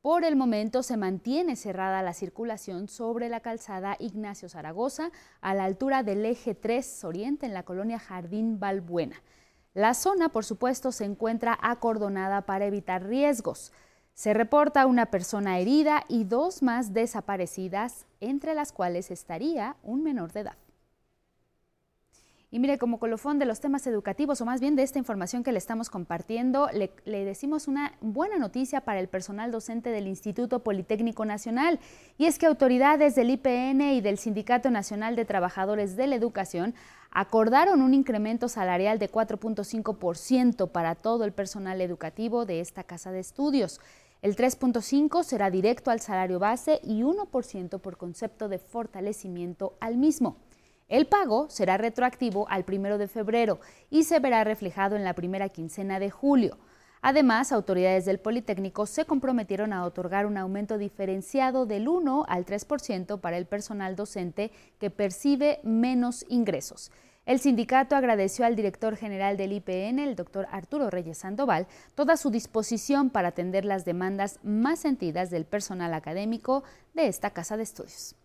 [0.00, 5.10] Por el momento se mantiene cerrada la circulación sobre la calzada Ignacio Zaragoza
[5.42, 9.16] a la altura del eje 3 Oriente en la colonia Jardín Balbuena.
[9.74, 13.74] La zona, por supuesto, se encuentra acordonada para evitar riesgos.
[14.14, 20.32] Se reporta una persona herida y dos más desaparecidas, entre las cuales estaría un menor
[20.32, 20.63] de edad.
[22.54, 25.50] Y mire, como colofón de los temas educativos, o más bien de esta información que
[25.50, 31.24] le estamos compartiendo, le, decimos una buena noticia para el personal docente del Instituto Politécnico
[31.24, 31.80] Nacional.
[32.16, 36.76] Y es que autoridades del IPN y del Sindicato Nacional de Trabajadores de la Educación
[37.10, 43.18] acordaron un incremento salarial de 4.5% para todo el personal educativo de esta casa de
[43.18, 43.80] estudios.
[44.22, 50.36] El 3.5 será directo al salario base y 1% por concepto de fortalecimiento al mismo.
[50.88, 53.58] El pago será retroactivo al 1 de febrero
[53.88, 56.58] y se verá reflejado en la primera quincena de julio.
[57.00, 63.20] Además, autoridades del Politécnico se comprometieron a otorgar un aumento diferenciado del 1 al 3%
[63.20, 66.90] para el personal docente que percibe menos ingresos.
[67.26, 72.30] El sindicato agradeció al director general del IPN, el doctor Arturo Reyes Sandoval, toda su
[72.30, 78.16] disposición para atender las demandas más sentidas del personal académico de esta casa de estudios.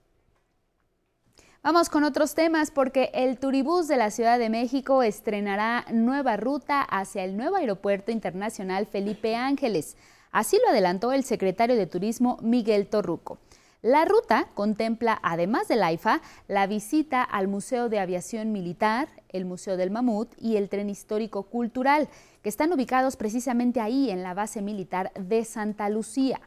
[1.62, 6.82] Vamos con otros temas porque el Turibús de la Ciudad de México estrenará nueva ruta
[6.82, 9.98] hacia el nuevo Aeropuerto Internacional Felipe Ángeles.
[10.32, 13.40] Así lo adelantó el secretario de Turismo Miguel Torruco.
[13.82, 19.76] La ruta contempla, además del AIFA, la visita al Museo de Aviación Militar, el Museo
[19.76, 22.08] del Mamut y el Tren Histórico Cultural,
[22.42, 26.40] que están ubicados precisamente ahí en la base militar de Santa Lucía.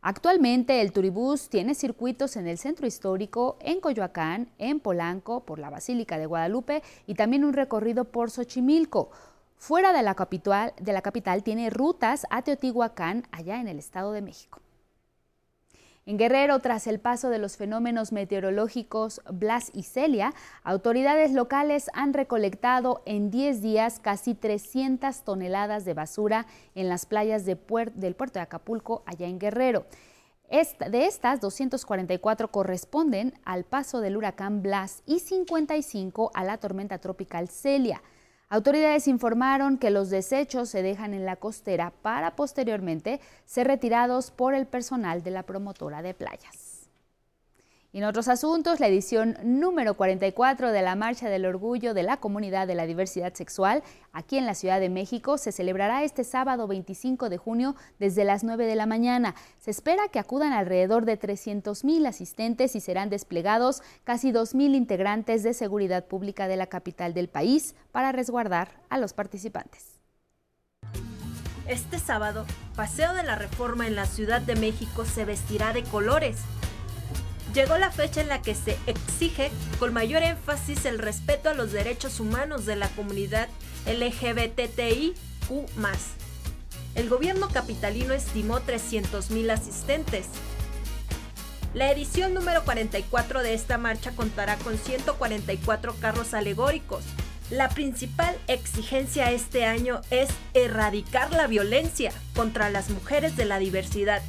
[0.00, 5.70] Actualmente el Turibús tiene circuitos en el centro histórico, en Coyoacán, en Polanco, por la
[5.70, 9.10] Basílica de Guadalupe y también un recorrido por Xochimilco.
[9.56, 14.12] Fuera de la capital, de la capital tiene rutas a Teotihuacán, allá en el Estado
[14.12, 14.60] de México.
[16.08, 20.32] En Guerrero, tras el paso de los fenómenos meteorológicos Blas y Celia,
[20.64, 27.44] autoridades locales han recolectado en 10 días casi 300 toneladas de basura en las playas
[27.44, 29.84] del puerto de Acapulco, allá en Guerrero.
[30.48, 37.48] de estas, 244 corresponden al paso del huracán Blas y 55 a la tormenta tropical
[37.50, 38.00] Celia.
[38.50, 44.54] Autoridades informaron que los desechos se dejan en la costera para posteriormente ser retirados por
[44.54, 46.67] el personal de la promotora de playas.
[47.98, 52.68] En otros asuntos, la edición número 44 de la Marcha del Orgullo de la Comunidad
[52.68, 57.28] de la Diversidad Sexual, aquí en la Ciudad de México, se celebrará este sábado 25
[57.28, 59.34] de junio desde las 9 de la mañana.
[59.58, 64.76] Se espera que acudan alrededor de 300 mil asistentes y serán desplegados casi 2 mil
[64.76, 69.98] integrantes de seguridad pública de la capital del país para resguardar a los participantes.
[71.66, 72.46] Este sábado,
[72.76, 76.36] Paseo de la Reforma en la Ciudad de México se vestirá de colores
[77.54, 81.72] llegó la fecha en la que se exige con mayor énfasis el respeto a los
[81.72, 83.48] derechos humanos de la comunidad
[83.86, 85.14] LGBTIQ.
[86.94, 90.26] El gobierno capitalino estimó 300.000 asistentes.
[91.74, 97.04] La edición número 44 de esta marcha contará con 144 carros alegóricos.
[97.50, 104.22] La principal exigencia este año es erradicar la violencia contra las mujeres de la diversidad.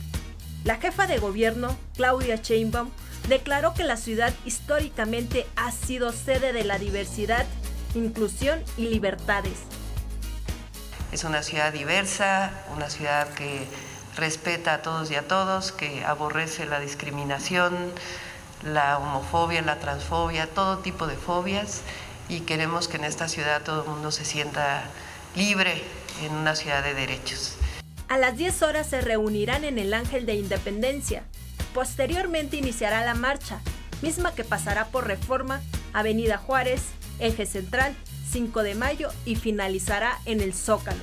[0.63, 2.89] La jefa de gobierno, Claudia Sheinbaum,
[3.29, 7.45] declaró que la ciudad históricamente ha sido sede de la diversidad,
[7.95, 9.59] inclusión y libertades.
[11.11, 13.67] Es una ciudad diversa, una ciudad que
[14.17, 17.93] respeta a todos y a todos, que aborrece la discriminación,
[18.63, 21.81] la homofobia, la transfobia, todo tipo de fobias
[22.27, 24.83] y queremos que en esta ciudad todo el mundo se sienta
[25.35, 25.81] libre
[26.23, 27.55] en una ciudad de derechos.
[28.07, 31.23] A las 10 horas se reunirán en el Ángel de Independencia,
[31.73, 33.59] Posteriormente iniciará la marcha,
[34.01, 35.61] misma que pasará por Reforma,
[35.93, 36.81] Avenida Juárez,
[37.19, 37.95] Eje Central,
[38.31, 41.01] 5 de Mayo y finalizará en el Zócalo.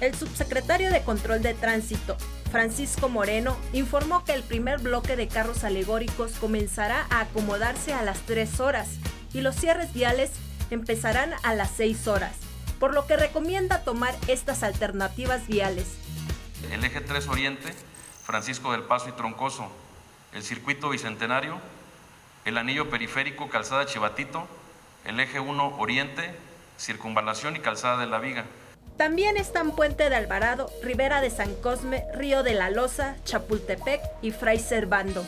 [0.00, 2.16] El subsecretario de Control de Tránsito,
[2.50, 8.18] Francisco Moreno, informó que el primer bloque de carros alegóricos comenzará a acomodarse a las
[8.22, 8.88] 3 horas
[9.32, 10.32] y los cierres viales
[10.70, 12.32] empezarán a las 6 horas,
[12.80, 15.86] por lo que recomienda tomar estas alternativas viales.
[16.72, 17.72] El eje 3 Oriente
[18.32, 19.68] Francisco del Paso y Troncoso,
[20.32, 21.58] el circuito bicentenario,
[22.46, 24.48] el anillo periférico Calzada Chivatito,
[25.04, 26.34] el eje 1 Oriente,
[26.78, 28.46] Circunvalación y Calzada de la Viga.
[28.96, 34.30] También están Puente de Alvarado, Ribera de San Cosme, Río de la Loza, Chapultepec y
[34.30, 35.26] Fray Servando.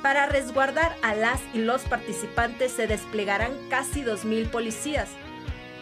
[0.00, 5.10] Para resguardar a las y los participantes se desplegarán casi 2.000 policías.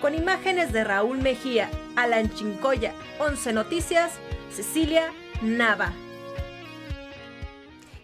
[0.00, 4.10] Con imágenes de Raúl Mejía, Alan Chincoya, 11 Noticias,
[4.50, 5.12] Cecilia
[5.42, 5.92] Nava.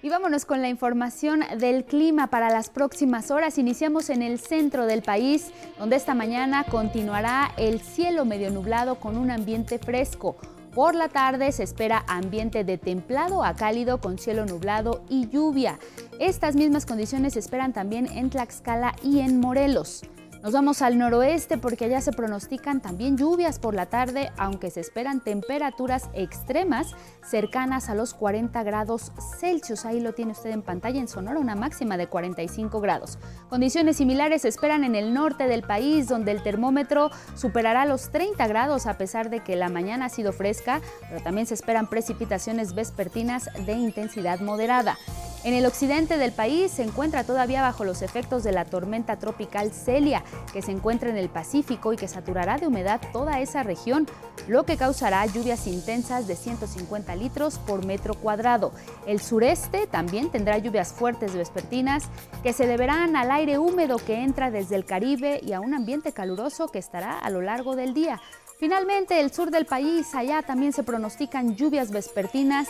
[0.05, 3.56] Y vámonos con la información del clima para las próximas horas.
[3.56, 9.16] Iniciamos en el centro del país, donde esta mañana continuará el cielo medio nublado con
[9.16, 10.36] un ambiente fresco.
[10.74, 15.78] Por la tarde se espera ambiente de templado a cálido con cielo nublado y lluvia.
[16.20, 20.02] Estas mismas condiciones se esperan también en Tlaxcala y en Morelos.
[20.45, 24.81] Nos vamos al noroeste porque allá se pronostican también lluvias por la tarde, aunque se
[24.81, 26.95] esperan temperaturas extremas
[27.27, 29.11] cercanas a los 40 grados
[29.41, 29.87] Celsius.
[29.87, 33.19] Ahí lo tiene usted en pantalla en Sonora, una máxima de 45 grados.
[33.49, 38.47] Condiciones similares se esperan en el norte del país, donde el termómetro superará los 30
[38.47, 42.75] grados a pesar de que la mañana ha sido fresca, pero también se esperan precipitaciones
[42.75, 44.99] vespertinas de intensidad moderada.
[45.45, 49.73] En el occidente del país se encuentra todavía bajo los efectos de la tormenta tropical
[49.73, 54.07] Celia, que se encuentra en el Pacífico y que saturará de humedad toda esa región,
[54.49, 58.73] lo que causará lluvias intensas de 150 litros por metro cuadrado.
[59.07, 62.05] El sureste también tendrá lluvias fuertes vespertinas
[62.43, 66.12] que se deberán al aire húmedo que entra desde el Caribe y a un ambiente
[66.12, 68.19] caluroso que estará a lo largo del día.
[68.59, 72.68] Finalmente, el sur del país, allá también se pronostican lluvias vespertinas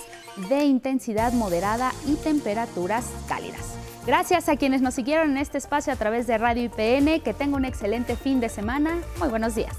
[0.49, 3.75] de intensidad moderada y temperaturas cálidas.
[4.07, 7.57] Gracias a quienes nos siguieron en este espacio a través de Radio IPN, que tenga
[7.57, 8.99] un excelente fin de semana.
[9.19, 9.75] Muy buenos días.